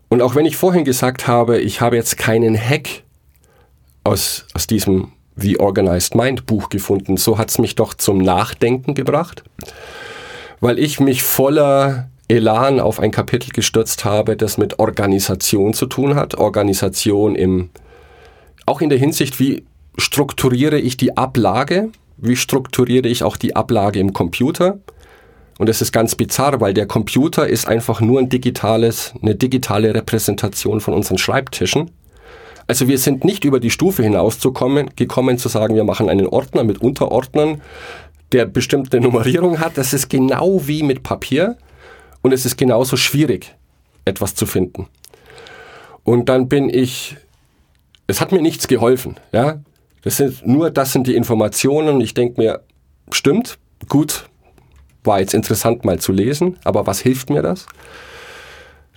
Und 0.09 0.21
auch 0.21 0.35
wenn 0.35 0.45
ich 0.45 0.57
vorhin 0.57 0.83
gesagt 0.83 1.27
habe, 1.27 1.59
ich 1.59 1.81
habe 1.81 1.95
jetzt 1.95 2.17
keinen 2.17 2.57
Hack 2.57 3.03
aus, 4.03 4.45
aus 4.53 4.67
diesem 4.67 5.11
The 5.35 5.59
Organized 5.59 6.15
Mind 6.15 6.45
Buch 6.45 6.69
gefunden, 6.69 7.15
so 7.15 7.37
hat 7.37 7.49
es 7.49 7.59
mich 7.59 7.75
doch 7.75 7.93
zum 7.93 8.17
Nachdenken 8.17 8.95
gebracht, 8.95 9.43
weil 10.59 10.79
ich 10.79 10.99
mich 10.99 11.23
voller 11.23 12.09
Elan 12.27 12.79
auf 12.79 12.99
ein 12.99 13.11
Kapitel 13.11 13.51
gestürzt 13.51 14.03
habe, 14.03 14.35
das 14.35 14.57
mit 14.57 14.79
Organisation 14.79 15.73
zu 15.73 15.85
tun 15.85 16.15
hat. 16.15 16.35
Organisation 16.37 17.35
im 17.35 17.69
auch 18.65 18.81
in 18.81 18.89
der 18.89 18.99
Hinsicht, 18.99 19.39
wie 19.39 19.63
strukturiere 19.97 20.79
ich 20.79 20.95
die 20.95 21.17
Ablage, 21.17 21.89
wie 22.17 22.35
strukturiere 22.35 23.07
ich 23.07 23.23
auch 23.23 23.35
die 23.35 23.55
Ablage 23.55 23.99
im 23.99 24.13
Computer. 24.13 24.77
Und 25.59 25.69
das 25.69 25.81
ist 25.81 25.91
ganz 25.91 26.15
bizarr, 26.15 26.59
weil 26.59 26.73
der 26.73 26.87
Computer 26.87 27.47
ist 27.47 27.67
einfach 27.67 28.01
nur 28.01 28.19
ein 28.19 28.29
digitales, 28.29 29.13
eine 29.21 29.35
digitale 29.35 29.93
Repräsentation 29.93 30.81
von 30.81 30.95
unseren 30.95 31.19
Schreibtischen. 31.19 31.91
Also 32.65 32.87
wir 32.87 32.97
sind 32.97 33.23
nicht 33.23 33.45
über 33.45 33.59
die 33.59 33.69
Stufe 33.69 34.01
hinausgekommen, 34.01 34.91
gekommen 34.95 35.37
zu 35.37 35.49
sagen, 35.49 35.75
wir 35.75 35.83
machen 35.83 36.09
einen 36.09 36.25
Ordner 36.25 36.63
mit 36.63 36.81
Unterordnern, 36.81 37.61
der 38.31 38.45
bestimmte 38.45 38.99
Nummerierung 38.99 39.59
hat. 39.59 39.77
Das 39.77 39.93
ist 39.93 40.09
genau 40.09 40.65
wie 40.65 40.81
mit 40.81 41.03
Papier 41.03 41.57
und 42.23 42.31
es 42.31 42.45
ist 42.45 42.57
genauso 42.57 42.97
schwierig, 42.97 43.55
etwas 44.05 44.33
zu 44.33 44.47
finden. 44.47 44.87
Und 46.03 46.29
dann 46.29 46.47
bin 46.47 46.69
ich 46.69 47.17
es 48.09 48.19
hat 48.21 48.31
mir 48.31 48.41
nichts 48.41 48.67
geholfen. 48.67 49.17
Ja? 49.31 49.59
Das 50.01 50.17
sind, 50.17 50.45
nur 50.45 50.71
das 50.71 50.91
sind 50.91 51.05
die 51.05 51.15
Informationen. 51.15 52.01
Ich 52.01 52.15
denke 52.15 52.41
mir, 52.41 52.61
stimmt, 53.11 53.59
gut, 53.87 54.28
war 55.03 55.19
jetzt 55.19 55.33
interessant 55.33 55.83
mal 55.85 55.97
zu 55.99 56.11
lesen, 56.11 56.57
aber 56.63 56.85
was 56.87 56.99
hilft 56.99 57.29
mir 57.29 57.41
das? 57.41 57.65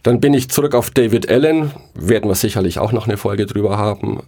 Dann 0.02 0.20
bin 0.20 0.34
ich 0.34 0.50
zurück 0.50 0.74
auf 0.74 0.90
David 0.90 1.30
Allen, 1.30 1.70
werden 1.94 2.28
wir 2.28 2.34
sicherlich 2.34 2.80
auch 2.80 2.92
noch 2.92 3.06
eine 3.06 3.16
Folge 3.16 3.46
drüber 3.46 3.78
haben. 3.78 4.20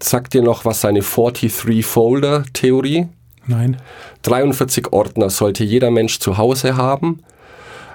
Sagt 0.00 0.34
dir 0.34 0.42
noch 0.42 0.64
was 0.64 0.80
seine 0.80 1.00
43-Folder-Theorie? 1.00 3.06
Nein. 3.46 3.76
43 4.22 4.92
Ordner 4.92 5.30
sollte 5.30 5.62
jeder 5.64 5.92
Mensch 5.92 6.18
zu 6.18 6.38
Hause 6.38 6.76
haben 6.76 7.22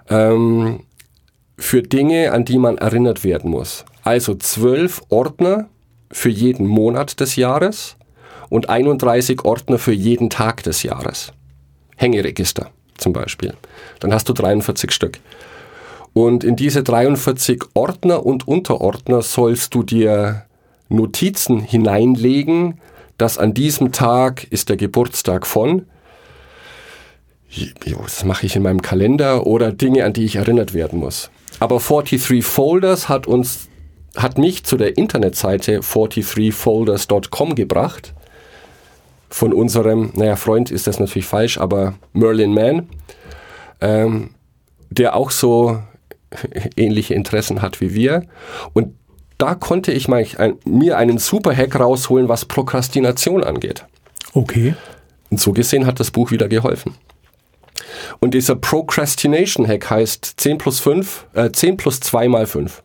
ähm, 0.09 0.85
für 1.57 1.83
Dinge, 1.83 2.31
an 2.31 2.45
die 2.45 2.57
man 2.57 2.77
erinnert 2.77 3.25
werden 3.25 3.51
muss. 3.51 3.83
Also 4.03 4.35
zwölf 4.35 5.01
Ordner 5.09 5.67
für 6.11 6.29
jeden 6.29 6.67
Monat 6.67 7.19
des 7.19 7.35
Jahres 7.35 7.97
und 8.49 8.69
31 8.69 9.43
Ordner 9.43 9.79
für 9.79 9.91
jeden 9.91 10.29
Tag 10.29 10.63
des 10.63 10.83
Jahres. 10.83 11.33
Hängeregister 11.97 12.71
zum 12.97 13.13
Beispiel. 13.13 13.53
Dann 13.99 14.13
hast 14.13 14.29
du 14.29 14.33
43 14.33 14.91
Stück. 14.91 15.19
Und 16.13 16.43
in 16.43 16.55
diese 16.55 16.83
43 16.83 17.63
Ordner 17.73 18.25
und 18.25 18.47
Unterordner 18.47 19.21
sollst 19.21 19.75
du 19.75 19.83
dir 19.83 20.43
Notizen 20.89 21.59
hineinlegen, 21.59 22.79
dass 23.17 23.37
an 23.37 23.53
diesem 23.53 23.91
Tag 23.91 24.45
ist 24.49 24.69
der 24.69 24.77
Geburtstag 24.77 25.45
von, 25.45 25.85
das 28.03 28.23
mache 28.23 28.45
ich 28.45 28.55
in 28.55 28.63
meinem 28.63 28.81
Kalender, 28.81 29.45
oder 29.47 29.71
Dinge, 29.71 30.05
an 30.05 30.13
die 30.13 30.25
ich 30.25 30.35
erinnert 30.35 30.73
werden 30.73 30.99
muss. 30.99 31.29
Aber 31.59 31.79
43 31.79 32.43
Folders 32.43 33.09
hat 33.09 33.27
uns 33.27 33.69
hat 34.15 34.37
mich 34.39 34.63
zu 34.63 34.77
der 34.77 34.97
Internetseite 34.97 35.81
43folders.com 35.81 37.53
gebracht. 37.55 38.13
Von 39.29 39.53
unserem, 39.53 40.11
naja, 40.15 40.35
Freund 40.35 40.71
ist 40.71 40.87
das 40.87 40.99
natürlich 40.99 41.25
falsch, 41.25 41.57
aber 41.57 41.95
Merlin 42.13 42.53
Mann, 42.53 42.89
ähm, 43.81 44.31
der 44.89 45.15
auch 45.15 45.31
so 45.31 45.81
ähnliche 46.77 47.13
Interessen 47.13 47.61
hat 47.61 47.81
wie 47.81 47.93
wir. 47.93 48.23
Und 48.73 48.93
da 49.37 49.53
konnte 49.55 49.91
ich 49.91 50.07
mal 50.07 50.25
ein, 50.37 50.55
mir 50.65 50.97
einen 50.97 51.17
super 51.17 51.55
Hack 51.55 51.79
rausholen, 51.79 52.27
was 52.29 52.45
Prokrastination 52.45 53.43
angeht. 53.43 53.85
Okay. 54.33 54.75
Und 55.29 55.39
so 55.39 55.51
gesehen 55.51 55.85
hat 55.85 55.99
das 55.99 56.11
Buch 56.11 56.31
wieder 56.31 56.47
geholfen. 56.47 56.95
Und 58.19 58.33
dieser 58.33 58.55
Procrastination 58.55 59.67
Hack 59.67 59.89
heißt 59.89 60.33
10 60.37 60.57
plus 60.57 60.79
5, 60.79 61.27
äh, 61.33 61.51
10 61.51 61.77
plus 61.77 61.99
2 61.99 62.27
mal 62.27 62.47
5 62.47 62.81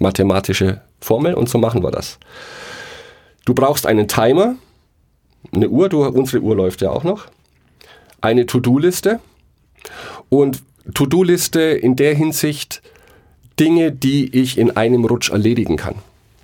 mathematische 0.00 0.82
Formel 1.00 1.34
und 1.34 1.48
so 1.48 1.58
machen 1.58 1.82
wir 1.82 1.90
das. 1.90 2.18
Du 3.46 3.54
brauchst 3.54 3.86
einen 3.86 4.08
Timer, 4.08 4.56
eine 5.54 5.68
Uhr, 5.68 5.88
du, 5.88 6.04
unsere 6.04 6.42
Uhr 6.42 6.56
läuft 6.56 6.82
ja 6.82 6.90
auch 6.90 7.04
noch, 7.04 7.28
eine 8.20 8.44
To-Do-Liste 8.44 9.20
und 10.28 10.62
To-Do-Liste 10.92 11.60
in 11.60 11.94
der 11.94 12.14
Hinsicht 12.14 12.82
Dinge, 13.58 13.92
die 13.92 14.36
ich 14.36 14.58
in 14.58 14.76
einem 14.76 15.04
Rutsch 15.04 15.30
erledigen 15.30 15.76
kann. 15.76 15.94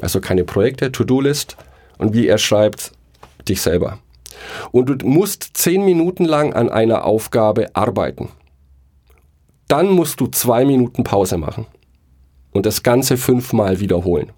Also 0.01 0.21
keine 0.21 0.45
Projekte, 0.45 0.93
To-Do-List 0.93 1.57
und 1.99 2.15
wie 2.15 2.29
er 2.29 2.39
schreibt, 2.39 2.93
dich 3.49 3.61
selber. 3.61 3.99
Und 4.71 4.87
du 4.87 5.07
musst 5.07 5.51
zehn 5.55 5.85
Minuten 5.85 6.25
lang 6.25 6.53
an 6.53 6.69
einer 6.69 7.05
Aufgabe 7.05 7.75
arbeiten. 7.75 8.29
Dann 9.67 9.89
musst 9.89 10.21
du 10.21 10.29
zwei 10.29 10.65
Minuten 10.65 11.03
Pause 11.03 11.37
machen 11.37 11.67
und 12.53 12.65
das 12.65 12.85
Ganze 12.85 13.17
fünfmal 13.17 13.81
wiederholen. 13.81 14.31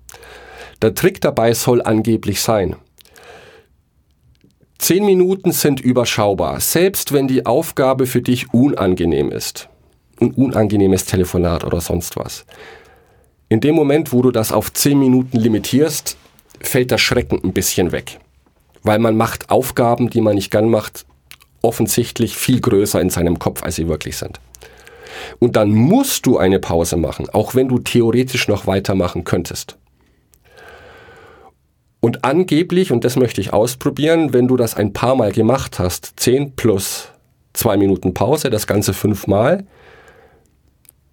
Der 0.82 0.94
Trick 0.94 1.20
dabei 1.20 1.54
soll 1.54 1.82
angeblich 1.82 2.40
sein, 2.40 2.76
Zehn 4.84 5.06
Minuten 5.06 5.52
sind 5.52 5.80
überschaubar, 5.80 6.60
selbst 6.60 7.12
wenn 7.12 7.26
die 7.26 7.46
Aufgabe 7.46 8.04
für 8.06 8.20
dich 8.20 8.52
unangenehm 8.52 9.30
ist. 9.30 9.70
Ein 10.20 10.32
unangenehmes 10.32 11.06
Telefonat 11.06 11.64
oder 11.64 11.80
sonst 11.80 12.18
was. 12.18 12.44
In 13.48 13.60
dem 13.60 13.76
Moment, 13.76 14.12
wo 14.12 14.20
du 14.20 14.30
das 14.30 14.52
auf 14.52 14.74
zehn 14.74 14.98
Minuten 14.98 15.38
limitierst, 15.38 16.18
fällt 16.60 16.90
der 16.90 16.98
Schrecken 16.98 17.40
ein 17.42 17.54
bisschen 17.54 17.92
weg. 17.92 18.18
Weil 18.82 18.98
man 18.98 19.16
macht 19.16 19.48
Aufgaben, 19.48 20.10
die 20.10 20.20
man 20.20 20.34
nicht 20.34 20.50
gern 20.50 20.68
macht, 20.68 21.06
offensichtlich 21.62 22.36
viel 22.36 22.60
größer 22.60 23.00
in 23.00 23.08
seinem 23.08 23.38
Kopf, 23.38 23.62
als 23.62 23.76
sie 23.76 23.88
wirklich 23.88 24.18
sind. 24.18 24.38
Und 25.38 25.56
dann 25.56 25.70
musst 25.70 26.26
du 26.26 26.36
eine 26.36 26.58
Pause 26.58 26.98
machen, 26.98 27.30
auch 27.30 27.54
wenn 27.54 27.68
du 27.68 27.78
theoretisch 27.78 28.48
noch 28.48 28.66
weitermachen 28.66 29.24
könntest. 29.24 29.78
Und 32.04 32.22
angeblich, 32.22 32.92
und 32.92 33.02
das 33.02 33.16
möchte 33.16 33.40
ich 33.40 33.54
ausprobieren, 33.54 34.34
wenn 34.34 34.46
du 34.46 34.58
das 34.58 34.74
ein 34.74 34.92
paar 34.92 35.14
Mal 35.14 35.32
gemacht 35.32 35.78
hast, 35.78 36.12
10 36.16 36.54
plus 36.54 37.08
zwei 37.54 37.78
Minuten 37.78 38.12
Pause, 38.12 38.50
das 38.50 38.66
Ganze 38.66 38.92
fünfmal, 38.92 39.64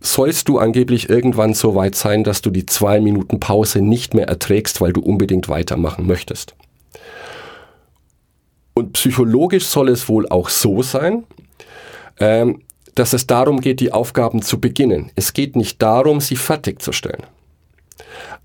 sollst 0.01 0.49
du 0.49 0.57
angeblich 0.59 1.09
irgendwann 1.09 1.53
so 1.53 1.75
weit 1.75 1.95
sein, 1.95 2.25
dass 2.25 2.41
du 2.41 2.49
die 2.49 2.65
zwei 2.65 2.99
Minuten 2.99 3.39
Pause 3.39 3.79
nicht 3.79 4.13
mehr 4.15 4.27
erträgst, 4.27 4.81
weil 4.81 4.91
du 4.91 4.99
unbedingt 4.99 5.47
weitermachen 5.47 6.07
möchtest. 6.07 6.55
Und 8.73 8.91
psychologisch 8.91 9.67
soll 9.67 9.87
es 9.87 10.09
wohl 10.09 10.27
auch 10.27 10.49
so 10.49 10.83
sein, 10.83 11.23
ähm, 12.19 12.63
dass 12.95 13.13
es 13.13 13.27
darum 13.27 13.61
geht, 13.61 13.79
die 13.79 13.93
Aufgaben 13.93 14.41
zu 14.41 14.59
beginnen. 14.59 15.09
Es 15.15 15.31
geht 15.31 15.55
nicht 15.55 15.81
darum, 15.81 16.19
sie 16.19 16.35
fertigzustellen. 16.35 17.23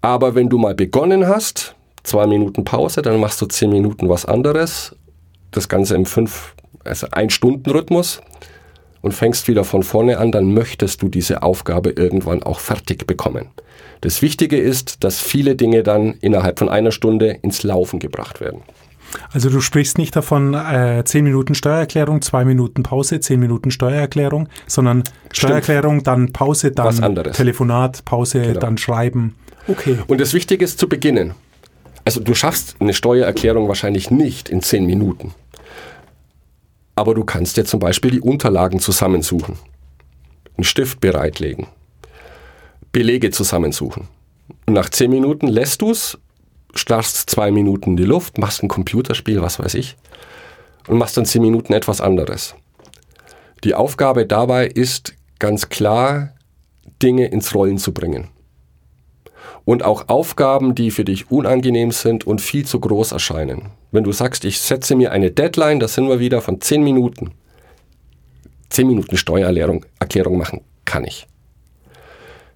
Aber 0.00 0.36
wenn 0.36 0.48
du 0.48 0.58
mal 0.58 0.76
begonnen 0.76 1.26
hast, 1.26 1.74
zwei 2.06 2.26
Minuten 2.26 2.64
Pause, 2.64 3.02
dann 3.02 3.20
machst 3.20 3.40
du 3.42 3.46
zehn 3.46 3.70
Minuten 3.70 4.08
was 4.08 4.24
anderes, 4.24 4.94
das 5.50 5.68
Ganze 5.68 5.94
im 5.94 6.06
fünf, 6.06 6.54
also 6.84 7.08
ein 7.10 7.30
Stunden 7.30 7.70
Rhythmus 7.70 8.20
und 9.02 9.12
fängst 9.12 9.48
wieder 9.48 9.64
von 9.64 9.82
vorne 9.82 10.18
an, 10.18 10.32
dann 10.32 10.54
möchtest 10.54 11.02
du 11.02 11.08
diese 11.08 11.42
Aufgabe 11.42 11.90
irgendwann 11.90 12.42
auch 12.42 12.60
fertig 12.60 13.06
bekommen. 13.06 13.48
Das 14.00 14.22
Wichtige 14.22 14.56
ist, 14.56 15.04
dass 15.04 15.20
viele 15.20 15.56
Dinge 15.56 15.82
dann 15.82 16.12
innerhalb 16.20 16.58
von 16.58 16.68
einer 16.68 16.92
Stunde 16.92 17.38
ins 17.42 17.62
Laufen 17.62 17.98
gebracht 17.98 18.40
werden. 18.40 18.60
Also 19.32 19.50
du 19.50 19.60
sprichst 19.60 19.98
nicht 19.98 20.14
davon, 20.16 20.54
äh, 20.54 21.02
10 21.04 21.24
Minuten 21.24 21.54
Steuererklärung, 21.54 22.22
2 22.22 22.44
Minuten 22.44 22.82
Pause, 22.82 23.20
10 23.20 23.40
Minuten 23.40 23.70
Steuererklärung, 23.70 24.48
sondern 24.66 25.04
Steuererklärung, 25.32 26.02
dann 26.02 26.32
Pause, 26.32 26.72
dann. 26.72 27.14
Telefonat, 27.32 28.04
Pause, 28.04 28.42
Genau. 28.42 28.60
dann 28.60 28.78
Schreiben. 28.78 29.36
Okay. 29.68 29.98
Und 30.06 30.20
das 30.20 30.34
Wichtige 30.34 30.64
ist 30.64 30.78
zu 30.78 30.88
beginnen. 30.88 31.34
Also 32.06 32.20
du 32.20 32.34
schaffst 32.34 32.76
eine 32.78 32.94
Steuererklärung 32.94 33.66
wahrscheinlich 33.66 34.12
nicht 34.12 34.48
in 34.48 34.62
zehn 34.62 34.86
Minuten. 34.86 35.34
Aber 36.94 37.16
du 37.16 37.24
kannst 37.24 37.56
dir 37.56 37.64
zum 37.64 37.80
Beispiel 37.80 38.12
die 38.12 38.20
Unterlagen 38.20 38.78
zusammensuchen, 38.78 39.58
einen 40.56 40.62
Stift 40.62 41.00
bereitlegen, 41.00 41.66
Belege 42.92 43.32
zusammensuchen. 43.32 44.06
Und 44.66 44.74
nach 44.74 44.88
zehn 44.88 45.10
Minuten 45.10 45.48
lässt 45.48 45.82
du 45.82 45.90
es, 45.90 46.16
starrst 46.76 47.28
zwei 47.28 47.50
Minuten 47.50 47.90
in 47.90 47.96
die 47.96 48.04
Luft, 48.04 48.38
machst 48.38 48.62
ein 48.62 48.68
Computerspiel, 48.68 49.42
was 49.42 49.58
weiß 49.58 49.74
ich, 49.74 49.96
und 50.86 50.98
machst 50.98 51.16
dann 51.16 51.26
zehn 51.26 51.42
Minuten 51.42 51.72
etwas 51.72 52.00
anderes. 52.00 52.54
Die 53.64 53.74
Aufgabe 53.74 54.26
dabei 54.26 54.68
ist 54.68 55.14
ganz 55.40 55.70
klar, 55.70 56.34
Dinge 57.02 57.26
ins 57.26 57.52
Rollen 57.52 57.78
zu 57.78 57.92
bringen 57.92 58.28
und 59.66 59.82
auch 59.84 60.08
Aufgaben, 60.08 60.74
die 60.74 60.90
für 60.90 61.04
dich 61.04 61.30
unangenehm 61.30 61.90
sind 61.90 62.26
und 62.26 62.40
viel 62.40 62.64
zu 62.64 62.80
groß 62.80 63.12
erscheinen. 63.12 63.70
Wenn 63.90 64.04
du 64.04 64.12
sagst, 64.12 64.44
ich 64.46 64.60
setze 64.60 64.94
mir 64.94 65.12
eine 65.12 65.30
Deadline, 65.32 65.80
da 65.80 65.88
sind 65.88 66.08
wir 66.08 66.20
wieder 66.20 66.40
von 66.40 66.60
10 66.60 66.82
Minuten. 66.82 67.32
10 68.70 68.86
Minuten 68.86 69.16
Steuererklärung 69.16 69.84
Erklärung 69.98 70.38
machen 70.38 70.62
kann 70.84 71.04
ich. 71.04 71.26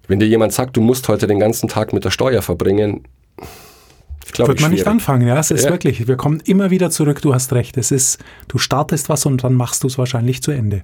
Wenn 0.07 0.19
dir 0.19 0.27
jemand 0.27 0.53
sagt, 0.53 0.75
du 0.77 0.81
musst 0.81 1.07
heute 1.09 1.27
den 1.27 1.39
ganzen 1.39 1.67
Tag 1.69 1.93
mit 1.93 2.05
der 2.05 2.11
Steuer 2.11 2.41
verbringen, 2.41 3.03
glaube 4.31 4.49
Wird 4.49 4.59
ich 4.59 4.61
man 4.61 4.71
nicht 4.71 4.79
schwierig. 4.81 4.91
anfangen, 4.91 5.27
ja, 5.27 5.37
es 5.37 5.51
ist 5.51 5.65
Ja. 5.65 5.71
wirklich, 5.71 6.07
wir 6.07 6.15
kommen 6.15 6.41
immer 6.45 6.69
wieder 6.71 6.89
zurück, 6.89 7.21
du 7.21 7.33
hast 7.33 7.51
recht, 7.51 7.75
es 7.77 7.91
ist, 7.91 8.19
du 8.47 8.57
startest 8.57 9.09
was 9.09 9.25
und 9.25 9.43
dann 9.43 9.53
machst 9.53 9.83
du 9.83 9.87
es 9.87 9.97
wahrscheinlich 9.97 10.41
zu 10.41 10.51
Ende. 10.51 10.83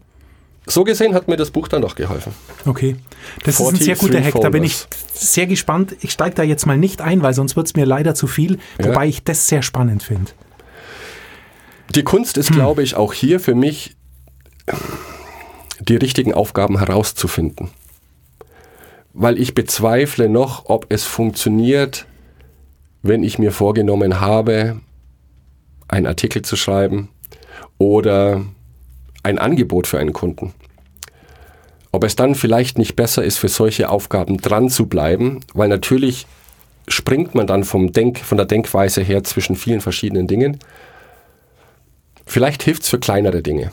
So 0.69 0.83
gesehen 0.83 1.13
hat 1.13 1.27
mir 1.27 1.37
das 1.37 1.51
Buch 1.51 1.67
dann 1.67 1.81
doch 1.81 1.95
geholfen. 1.95 2.33
Okay. 2.65 2.97
Das 3.43 3.59
ist 3.59 3.61
ein 3.61 3.75
43 3.75 3.85
sehr 3.85 3.95
guter 3.95 4.21
Hack. 4.23 4.41
Da 4.41 4.49
bin 4.49 4.63
ich 4.63 4.85
sehr 5.13 5.47
gespannt. 5.47 5.95
Ich 6.01 6.11
steige 6.11 6.35
da 6.35 6.43
jetzt 6.43 6.65
mal 6.65 6.77
nicht 6.77 7.01
ein, 7.01 7.21
weil 7.21 7.33
sonst 7.33 7.55
wird 7.55 7.67
es 7.67 7.75
mir 7.75 7.85
leider 7.85 8.15
zu 8.15 8.27
viel. 8.27 8.59
Ja. 8.79 8.89
Wobei 8.89 9.07
ich 9.07 9.23
das 9.23 9.47
sehr 9.47 9.61
spannend 9.61 10.03
finde. 10.03 10.31
Die 11.95 12.03
Kunst 12.03 12.37
ist, 12.37 12.51
glaube 12.51 12.83
ich, 12.83 12.95
auch 12.95 13.13
hier 13.13 13.39
für 13.39 13.55
mich, 13.55 13.95
die 15.79 15.95
richtigen 15.95 16.33
Aufgaben 16.33 16.79
herauszufinden. 16.79 17.69
Weil 19.13 19.39
ich 19.39 19.55
bezweifle 19.55 20.27
noch, 20.27 20.65
ob 20.65 20.87
es 20.89 21.05
funktioniert, 21.05 22.05
wenn 23.03 23.23
ich 23.23 23.39
mir 23.39 23.53
vorgenommen 23.53 24.19
habe, 24.19 24.81
einen 25.87 26.07
Artikel 26.07 26.41
zu 26.41 26.57
schreiben 26.57 27.09
oder 27.77 28.43
ein 29.27 29.39
Angebot 29.39 29.87
für 29.87 29.99
einen 29.99 30.13
Kunden. 30.13 30.53
Ob 31.91 32.03
es 32.03 32.15
dann 32.15 32.33
vielleicht 32.33 32.77
nicht 32.77 32.95
besser 32.95 33.23
ist, 33.23 33.37
für 33.37 33.49
solche 33.49 33.89
Aufgaben 33.89 34.37
dran 34.37 34.69
zu 34.69 34.87
bleiben, 34.87 35.41
weil 35.53 35.67
natürlich 35.67 36.27
springt 36.87 37.35
man 37.35 37.45
dann 37.45 37.65
vom 37.65 37.91
Denk, 37.91 38.19
von 38.19 38.37
der 38.37 38.45
Denkweise 38.45 39.01
her 39.01 39.23
zwischen 39.25 39.57
vielen 39.57 39.81
verschiedenen 39.81 40.27
Dingen. 40.27 40.59
Vielleicht 42.25 42.63
hilft 42.63 42.83
es 42.83 42.89
für 42.89 42.99
kleinere 42.99 43.41
Dinge. 43.41 43.71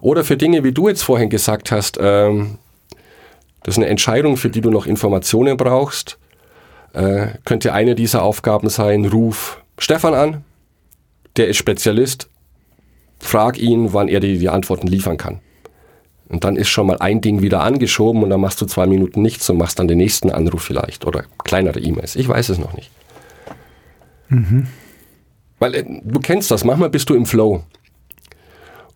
Oder 0.00 0.24
für 0.24 0.36
Dinge, 0.36 0.64
wie 0.64 0.72
du 0.72 0.88
jetzt 0.88 1.02
vorhin 1.02 1.28
gesagt 1.28 1.70
hast, 1.70 1.98
ähm, 2.00 2.58
das 3.62 3.74
ist 3.74 3.78
eine 3.78 3.88
Entscheidung, 3.88 4.38
für 4.38 4.48
die 4.48 4.62
du 4.62 4.70
noch 4.70 4.86
Informationen 4.86 5.58
brauchst. 5.58 6.18
Äh, 6.94 7.28
könnte 7.44 7.74
eine 7.74 7.94
dieser 7.94 8.22
Aufgaben 8.22 8.70
sein, 8.70 9.04
ruf 9.04 9.62
Stefan 9.78 10.14
an, 10.14 10.44
der 11.36 11.48
ist 11.48 11.56
Spezialist, 11.58 12.28
frag 13.20 13.58
ihn, 13.58 13.92
wann 13.92 14.08
er 14.08 14.18
dir 14.20 14.36
die 14.36 14.48
Antworten 14.48 14.88
liefern 14.88 15.16
kann. 15.16 15.40
Und 16.28 16.44
dann 16.44 16.56
ist 16.56 16.68
schon 16.68 16.86
mal 16.86 16.98
ein 16.98 17.20
Ding 17.20 17.42
wieder 17.42 17.60
angeschoben 17.60 18.22
und 18.22 18.30
dann 18.30 18.40
machst 18.40 18.60
du 18.60 18.66
zwei 18.66 18.86
Minuten 18.86 19.20
nichts 19.20 19.48
und 19.50 19.58
machst 19.58 19.78
dann 19.78 19.88
den 19.88 19.98
nächsten 19.98 20.30
Anruf 20.30 20.62
vielleicht 20.62 21.04
oder 21.04 21.24
kleinere 21.44 21.80
E-Mails. 21.80 22.16
Ich 22.16 22.28
weiß 22.28 22.48
es 22.48 22.58
noch 22.58 22.72
nicht. 22.74 22.90
Weil 25.58 25.74
äh, 25.74 25.84
du 26.04 26.20
kennst 26.20 26.50
das, 26.50 26.64
manchmal 26.64 26.90
bist 26.90 27.10
du 27.10 27.14
im 27.14 27.26
Flow. 27.26 27.64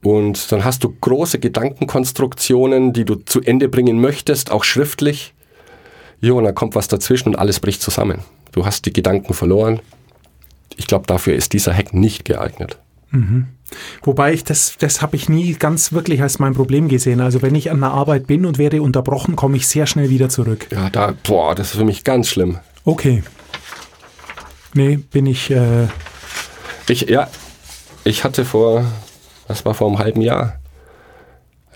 Und 0.02 0.52
dann 0.52 0.64
hast 0.64 0.84
du 0.84 0.94
große 1.00 1.38
Gedankenkonstruktionen, 1.38 2.92
die 2.92 3.04
du 3.04 3.16
zu 3.16 3.40
Ende 3.40 3.68
bringen 3.68 4.00
möchtest, 4.00 4.50
auch 4.50 4.62
schriftlich. 4.62 5.34
Jo, 6.20 6.38
und 6.38 6.44
dann 6.44 6.54
kommt 6.54 6.74
was 6.74 6.88
dazwischen 6.88 7.30
und 7.30 7.37
alles 7.37 7.58
bricht 7.58 7.82
zusammen. 7.82 8.20
Du 8.52 8.64
hast 8.64 8.87
die 8.87 8.92
Gedanken 8.92 9.34
verloren. 9.34 9.80
Ich 10.76 10.87
glaube, 10.87 11.06
dafür 11.06 11.34
ist 11.34 11.52
dieser 11.52 11.74
Hack 11.74 11.94
nicht 11.94 12.24
geeignet. 12.24 12.78
Wobei 14.03 14.33
ich 14.33 14.44
das, 14.44 14.77
das 14.79 15.03
habe 15.03 15.16
ich 15.16 15.29
nie 15.29 15.55
ganz 15.55 15.92
wirklich 15.92 16.22
als 16.22 16.38
mein 16.38 16.55
Problem 16.55 16.88
gesehen. 16.88 17.20
Also 17.20 17.42
wenn 17.42 17.55
ich 17.55 17.70
an 17.70 17.81
der 17.81 17.90
Arbeit 17.90 18.27
bin 18.27 18.46
und 18.46 18.59
werde 18.59 18.83
unterbrochen, 18.83 19.37
komme 19.37 19.57
ich 19.57 19.66
sehr 19.66 19.87
schnell 19.87 20.11
wieder 20.11 20.29
zurück. 20.29 20.66
Ja, 20.70 20.90
da, 20.90 21.14
boah, 21.27 21.55
das 21.55 21.70
ist 21.70 21.79
für 21.79 21.85
mich 21.85 22.05
ganz 22.05 22.29
schlimm. 22.29 22.59
Okay. 22.85 23.22
Nee, 24.74 24.96
bin 24.96 25.27
ich, 25.27 25.50
äh, 25.50 25.87
Ich, 26.88 27.03
ja, 27.03 27.29
ich 28.05 28.24
hatte 28.24 28.44
vor, 28.44 28.85
das 29.48 29.64
war 29.64 29.74
vor 29.74 29.88
einem 29.88 29.98
halben 29.98 30.20
Jahr, 30.20 30.61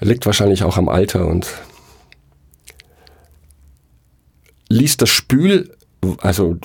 liegt 0.00 0.26
wahrscheinlich 0.26 0.62
auch 0.64 0.76
am 0.76 0.88
Alter 0.88 1.26
und 1.26 1.48
ließ 4.68 4.98
das 4.98 5.08
Spül, 5.08 5.74
also 6.20 6.56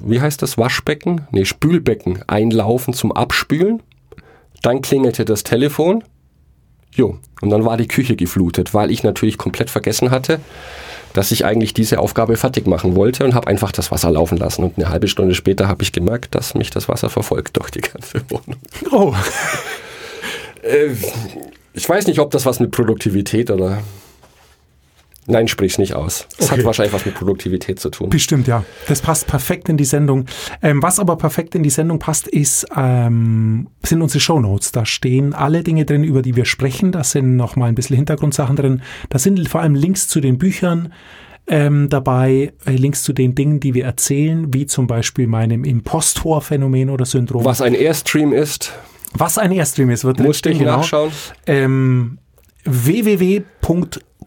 wie 0.00 0.20
heißt 0.20 0.42
das, 0.42 0.58
Waschbecken? 0.58 1.26
Nee, 1.30 1.44
Spülbecken 1.44 2.22
einlaufen 2.26 2.92
zum 2.92 3.12
Abspülen. 3.12 3.82
Dann 4.62 4.82
klingelte 4.82 5.24
das 5.24 5.42
Telefon. 5.42 6.04
Jo, 6.92 7.18
und 7.42 7.50
dann 7.50 7.64
war 7.64 7.76
die 7.76 7.88
Küche 7.88 8.16
geflutet, 8.16 8.72
weil 8.72 8.90
ich 8.90 9.02
natürlich 9.02 9.36
komplett 9.36 9.68
vergessen 9.68 10.10
hatte, 10.10 10.40
dass 11.12 11.30
ich 11.30 11.44
eigentlich 11.44 11.74
diese 11.74 11.98
Aufgabe 11.98 12.36
fertig 12.36 12.66
machen 12.66 12.96
wollte 12.96 13.24
und 13.24 13.34
habe 13.34 13.48
einfach 13.48 13.70
das 13.70 13.90
Wasser 13.90 14.10
laufen 14.10 14.38
lassen. 14.38 14.64
Und 14.64 14.78
eine 14.78 14.88
halbe 14.88 15.08
Stunde 15.08 15.34
später 15.34 15.68
habe 15.68 15.82
ich 15.82 15.92
gemerkt, 15.92 16.34
dass 16.34 16.54
mich 16.54 16.70
das 16.70 16.88
Wasser 16.88 17.10
verfolgt 17.10 17.56
durch 17.58 17.70
die 17.70 17.80
ganze 17.80 18.22
Wohnung. 18.30 18.60
oh, 18.90 19.14
Äh, 20.66 20.94
ich 21.72 21.88
weiß 21.88 22.06
nicht, 22.06 22.18
ob 22.18 22.30
das 22.30 22.46
was 22.46 22.60
mit 22.60 22.70
Produktivität 22.70 23.50
oder. 23.50 23.82
Nein, 25.28 25.48
sprich's 25.48 25.78
nicht 25.78 25.94
aus. 25.94 26.26
Es 26.38 26.46
Okay. 26.46 26.58
hat 26.58 26.64
wahrscheinlich 26.64 26.92
was 26.94 27.04
mit 27.04 27.14
Produktivität 27.14 27.80
zu 27.80 27.90
tun. 27.90 28.10
bestimmt, 28.10 28.46
ja. 28.46 28.64
Das 28.88 29.00
passt 29.00 29.26
perfekt 29.26 29.68
in 29.68 29.76
die 29.76 29.84
Sendung. 29.84 30.26
Ähm, 30.62 30.82
was 30.82 30.98
aber 30.98 31.16
perfekt 31.16 31.54
in 31.54 31.62
die 31.62 31.70
Sendung 31.70 31.98
passt, 31.98 32.28
ist, 32.28 32.66
ähm, 32.76 33.68
sind 33.84 34.02
unsere 34.02 34.20
Shownotes. 34.20 34.72
Da 34.72 34.86
stehen 34.86 35.34
alle 35.34 35.62
Dinge 35.62 35.84
drin, 35.84 36.04
über 36.04 36.22
die 36.22 36.36
wir 36.36 36.44
sprechen. 36.44 36.92
Da 36.92 37.02
sind 37.04 37.36
noch 37.36 37.56
mal 37.56 37.66
ein 37.66 37.74
bisschen 37.74 37.96
Hintergrundsachen 37.96 38.56
drin. 38.56 38.82
Da 39.10 39.18
sind 39.18 39.48
vor 39.48 39.60
allem 39.62 39.74
Links 39.74 40.08
zu 40.08 40.20
den 40.20 40.38
Büchern 40.38 40.92
ähm, 41.48 41.88
dabei, 41.88 42.52
äh, 42.66 42.72
Links 42.72 43.02
zu 43.04 43.12
den 43.12 43.34
Dingen, 43.34 43.60
die 43.60 43.74
wir 43.74 43.84
erzählen, 43.84 44.52
wie 44.52 44.66
zum 44.66 44.86
Beispiel 44.88 45.26
meinem 45.28 45.64
Impostor-Phänomen 45.64 46.90
oder 46.90 47.04
Syndrom. 47.04 47.44
Was 47.44 47.60
ein 47.62 47.74
Airstream 47.74 48.32
ist, 48.32 48.72
Was 49.12 49.38
ein 49.38 49.52
Airstream 49.52 49.90
ist, 49.90 50.04
wird 50.04 50.18
musste 50.20 50.50
ich 50.50 50.58
genau. 50.58 50.78
nachschauen. 50.78 51.10
Ähm, 51.46 52.18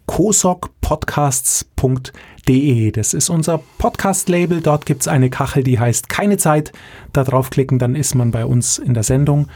www.kosokpodcasts.de. 0.09 2.91
Das 2.91 3.13
ist 3.13 3.29
unser 3.29 3.59
Podcast-Label. 3.77 4.59
Dort 4.61 4.85
gibt 4.85 5.01
es 5.01 5.07
eine 5.07 5.29
Kachel, 5.29 5.63
die 5.63 5.79
heißt 5.79 6.09
Keine 6.09 6.35
Zeit. 6.37 6.73
Da 7.13 7.23
draufklicken, 7.23 7.79
dann 7.79 7.95
ist 7.95 8.15
man 8.15 8.31
bei 8.31 8.45
uns 8.45 8.79
in 8.79 8.93
der 8.93 9.03
Sendung. 9.03 9.47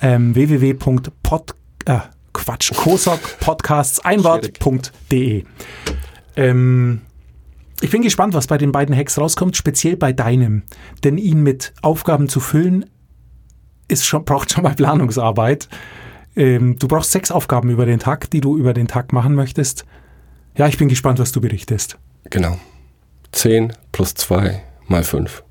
Ähm, 0.00 0.34
www.pod 0.34 1.54
äh, 1.86 1.98
Quatsch, 2.32 2.72
kosokpodcasts. 2.74 4.00
Ähm, 6.36 7.00
ich 7.80 7.90
bin 7.90 8.02
gespannt, 8.02 8.34
was 8.34 8.46
bei 8.46 8.58
den 8.58 8.72
beiden 8.72 8.96
Hacks 8.96 9.18
rauskommt, 9.18 9.56
speziell 9.56 9.96
bei 9.96 10.12
deinem. 10.12 10.62
Denn 11.04 11.18
ihn 11.18 11.42
mit 11.42 11.72
Aufgaben 11.82 12.28
zu 12.28 12.40
füllen, 12.40 12.86
ist 13.88 14.06
schon, 14.06 14.24
braucht 14.24 14.52
schon 14.52 14.62
mal 14.62 14.74
Planungsarbeit. 14.74 15.68
Ähm, 16.36 16.78
du 16.78 16.86
brauchst 16.88 17.12
sechs 17.12 17.30
Aufgaben 17.30 17.68
über 17.70 17.84
den 17.84 17.98
Tag, 17.98 18.30
die 18.30 18.40
du 18.40 18.56
über 18.56 18.72
den 18.72 18.88
Tag 18.88 19.12
machen 19.12 19.34
möchtest. 19.34 19.84
Ja, 20.56 20.68
ich 20.68 20.78
bin 20.78 20.88
gespannt, 20.88 21.18
was 21.18 21.32
du 21.32 21.40
berichtest. 21.40 21.98
Genau. 22.30 22.58
10 23.32 23.72
plus 23.92 24.14
2 24.14 24.62
mal 24.86 25.02
5. 25.04 25.42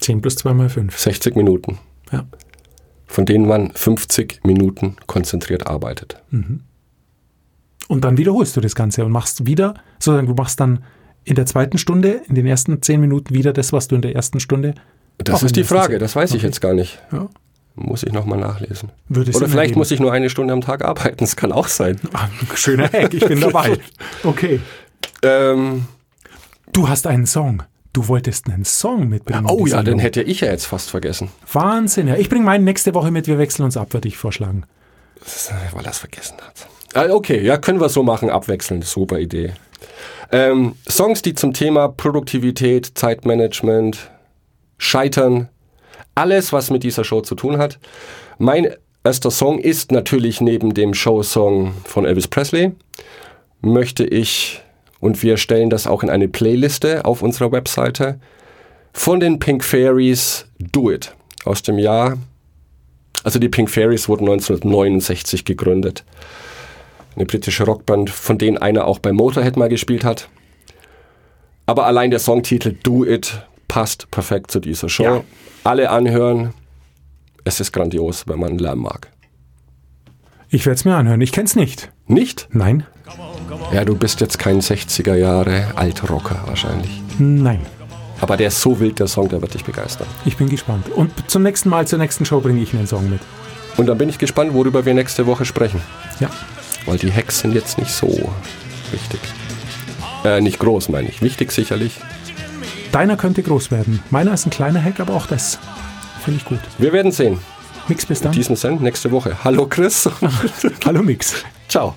10 0.00 0.20
plus 0.20 0.36
2 0.36 0.52
mal 0.54 0.68
5. 0.68 0.98
60 0.98 1.36
Minuten, 1.36 1.78
Ja. 2.10 2.24
von 3.06 3.24
denen 3.26 3.46
man 3.46 3.70
50 3.72 4.40
Minuten 4.44 4.96
konzentriert 5.06 5.66
arbeitet. 5.68 6.20
Und 7.88 8.04
dann 8.04 8.16
wiederholst 8.18 8.56
du 8.56 8.60
das 8.60 8.74
Ganze 8.74 9.04
und 9.04 9.12
machst 9.12 9.46
wieder, 9.46 9.74
sozusagen, 9.98 10.26
du 10.26 10.34
machst 10.34 10.58
dann 10.60 10.84
in 11.24 11.36
der 11.36 11.46
zweiten 11.46 11.78
Stunde, 11.78 12.22
in 12.28 12.34
den 12.34 12.46
ersten 12.46 12.82
10 12.82 13.00
Minuten 13.00 13.34
wieder 13.34 13.52
das, 13.52 13.72
was 13.72 13.86
du 13.88 13.94
in 13.94 14.02
der 14.02 14.14
ersten 14.16 14.40
Stunde. 14.40 14.74
Das 15.18 15.42
ist 15.44 15.54
die 15.54 15.62
Frage, 15.64 15.94
ersten 15.94 16.00
das 16.00 16.16
weiß 16.16 16.30
ich 16.30 16.36
Okay. 16.38 16.46
jetzt 16.46 16.60
gar 16.60 16.74
nicht. 16.74 17.00
Ja. 17.12 17.28
Muss 17.74 18.02
ich 18.02 18.12
nochmal 18.12 18.38
nachlesen. 18.38 18.90
Würde 19.08 19.32
Oder 19.32 19.48
vielleicht 19.48 19.76
muss 19.76 19.90
ich 19.90 19.98
nur 20.00 20.12
eine 20.12 20.28
Stunde 20.28 20.52
am 20.52 20.60
Tag 20.60 20.84
arbeiten, 20.84 21.18
das 21.20 21.36
kann 21.36 21.52
auch 21.52 21.68
sein. 21.68 21.98
Ah, 22.12 22.28
schöner 22.54 22.84
Hack, 22.92 23.14
ich 23.14 23.24
bin 23.26 23.40
dabei. 23.40 23.78
Okay. 24.24 24.60
Ähm, 25.22 25.86
Du 26.72 26.88
hast 26.88 27.06
einen 27.06 27.26
Song. 27.26 27.62
Du 27.92 28.08
wolltest 28.08 28.48
einen 28.48 28.64
Song 28.64 29.08
mitbringen. 29.08 29.44
in 29.46 29.50
oh 29.50 29.66
ja, 29.66 29.82
den 29.82 29.98
hätte 29.98 30.22
ich 30.22 30.40
ja 30.40 30.50
jetzt 30.50 30.64
fast 30.66 30.90
vergessen. 30.90 31.28
Wahnsinn, 31.52 32.08
ja. 32.08 32.16
Ich 32.16 32.30
bringe 32.30 32.44
meinen 32.44 32.64
nächste 32.64 32.94
Woche 32.94 33.10
mit, 33.10 33.26
wir 33.26 33.36
wechseln 33.38 33.64
uns 33.64 33.76
ab, 33.76 33.92
würde 33.92 34.08
ich 34.08 34.16
vorschlagen. 34.16 34.64
Ist, 35.24 35.52
Weil 35.72 35.84
er 35.84 35.90
es 35.90 35.98
vergessen 35.98 36.36
hat. 36.40 36.66
Ah, 36.94 37.12
Okay, 37.12 37.42
ja, 37.42 37.58
können 37.58 37.80
wir 37.80 37.88
so 37.90 38.02
machen, 38.02 38.30
abwechselnd, 38.30 38.84
super 38.84 39.18
Idee. 39.18 39.52
Ähm, 40.30 40.74
Songs, 40.88 41.20
die 41.20 41.34
zum 41.34 41.52
Thema 41.52 41.88
Produktivität, 41.88 42.92
Zeitmanagement, 42.94 44.10
Scheitern, 44.78 45.48
alles, 46.14 46.52
was 46.52 46.70
mit 46.70 46.82
dieser 46.82 47.04
Show 47.04 47.20
zu 47.20 47.34
tun 47.34 47.58
hat. 47.58 47.78
Mein 48.38 48.68
erster 49.04 49.30
Song 49.30 49.58
ist 49.58 49.92
natürlich 49.92 50.40
neben 50.40 50.74
dem 50.74 50.94
Showsong 50.94 51.74
von 51.84 52.04
Elvis 52.04 52.28
Presley. 52.28 52.72
Möchte 53.60 54.04
ich, 54.04 54.62
und 55.00 55.22
wir 55.22 55.36
stellen 55.36 55.70
das 55.70 55.86
auch 55.86 56.02
in 56.02 56.10
eine 56.10 56.28
Playliste 56.28 57.04
auf 57.04 57.22
unserer 57.22 57.52
Webseite, 57.52 58.18
von 58.92 59.20
den 59.20 59.38
Pink 59.38 59.64
Fairies 59.64 60.46
Do 60.58 60.90
It 60.90 61.14
aus 61.44 61.62
dem 61.62 61.78
Jahr 61.78 62.18
also 63.24 63.38
die 63.38 63.48
Pink 63.48 63.70
Fairies 63.70 64.08
wurden 64.08 64.24
1969 64.28 65.44
gegründet. 65.44 66.04
Eine 67.14 67.26
britische 67.26 67.64
Rockband, 67.64 68.10
von 68.10 68.38
denen 68.38 68.58
einer 68.58 68.86
auch 68.86 68.98
bei 68.98 69.12
Motorhead 69.12 69.56
mal 69.56 69.68
gespielt 69.68 70.04
hat. 70.04 70.28
Aber 71.66 71.86
allein 71.86 72.10
der 72.10 72.18
Songtitel 72.18 72.74
Do 72.82 73.04
It 73.04 73.42
passt 73.72 74.10
perfekt 74.10 74.50
zu 74.50 74.60
dieser 74.60 74.90
Show. 74.90 75.02
Ja. 75.02 75.24
Alle 75.64 75.88
anhören. 75.88 76.52
Es 77.42 77.58
ist 77.58 77.72
grandios, 77.72 78.24
wenn 78.28 78.38
man 78.38 78.58
Lärm 78.58 78.80
mag. 78.80 79.10
Ich 80.50 80.66
werde 80.66 80.74
es 80.74 80.84
mir 80.84 80.94
anhören. 80.94 81.22
Ich 81.22 81.32
kenn's 81.32 81.56
nicht. 81.56 81.90
Nicht? 82.06 82.48
Nein? 82.52 82.84
Ja, 83.72 83.86
du 83.86 83.96
bist 83.96 84.20
jetzt 84.20 84.38
kein 84.38 84.60
60er 84.60 85.14
Jahre 85.14 85.72
Altrocker 85.74 86.42
wahrscheinlich. 86.44 87.00
Nein. 87.18 87.60
Aber 88.20 88.36
der 88.36 88.48
ist 88.48 88.60
so 88.60 88.78
wild, 88.78 88.98
der 88.98 89.06
Song, 89.06 89.30
der 89.30 89.40
wird 89.40 89.54
dich 89.54 89.64
begeistern. 89.64 90.06
Ich 90.26 90.36
bin 90.36 90.50
gespannt. 90.50 90.90
Und 90.90 91.30
zum 91.30 91.42
nächsten 91.42 91.70
Mal, 91.70 91.86
zur 91.86 91.98
nächsten 91.98 92.26
Show 92.26 92.42
bringe 92.42 92.60
ich 92.60 92.74
einen 92.74 92.86
Song 92.86 93.08
mit. 93.08 93.20
Und 93.78 93.86
dann 93.86 93.96
bin 93.96 94.10
ich 94.10 94.18
gespannt, 94.18 94.52
worüber 94.52 94.84
wir 94.84 94.92
nächste 94.92 95.26
Woche 95.26 95.46
sprechen. 95.46 95.80
Ja. 96.20 96.28
Weil 96.84 96.98
die 96.98 97.10
Hacks 97.10 97.38
sind 97.38 97.54
jetzt 97.54 97.78
nicht 97.78 97.90
so 97.90 98.08
wichtig. 98.90 99.20
Äh, 100.26 100.42
nicht 100.42 100.58
groß, 100.58 100.90
meine 100.90 101.08
ich. 101.08 101.22
Wichtig 101.22 101.52
sicherlich. 101.52 101.98
Deiner 102.92 103.16
könnte 103.16 103.42
groß 103.42 103.70
werden. 103.70 104.00
Meiner 104.10 104.32
ist 104.34 104.46
ein 104.46 104.50
kleiner 104.50 104.82
Hack, 104.82 105.00
aber 105.00 105.14
auch 105.14 105.26
das 105.26 105.58
finde 106.24 106.38
ich 106.40 106.44
gut. 106.44 106.60
Wir 106.78 106.92
werden 106.92 107.10
sehen. 107.10 107.38
Mix 107.88 108.06
bis 108.06 108.18
In 108.20 108.24
dann. 108.24 108.32
diesem 108.32 108.54
Sinne, 108.54 108.76
nächste 108.76 109.10
Woche. 109.10 109.36
Hallo 109.42 109.66
Chris. 109.66 110.08
Hallo 110.84 111.02
Mix. 111.02 111.42
Ciao. 111.68 111.96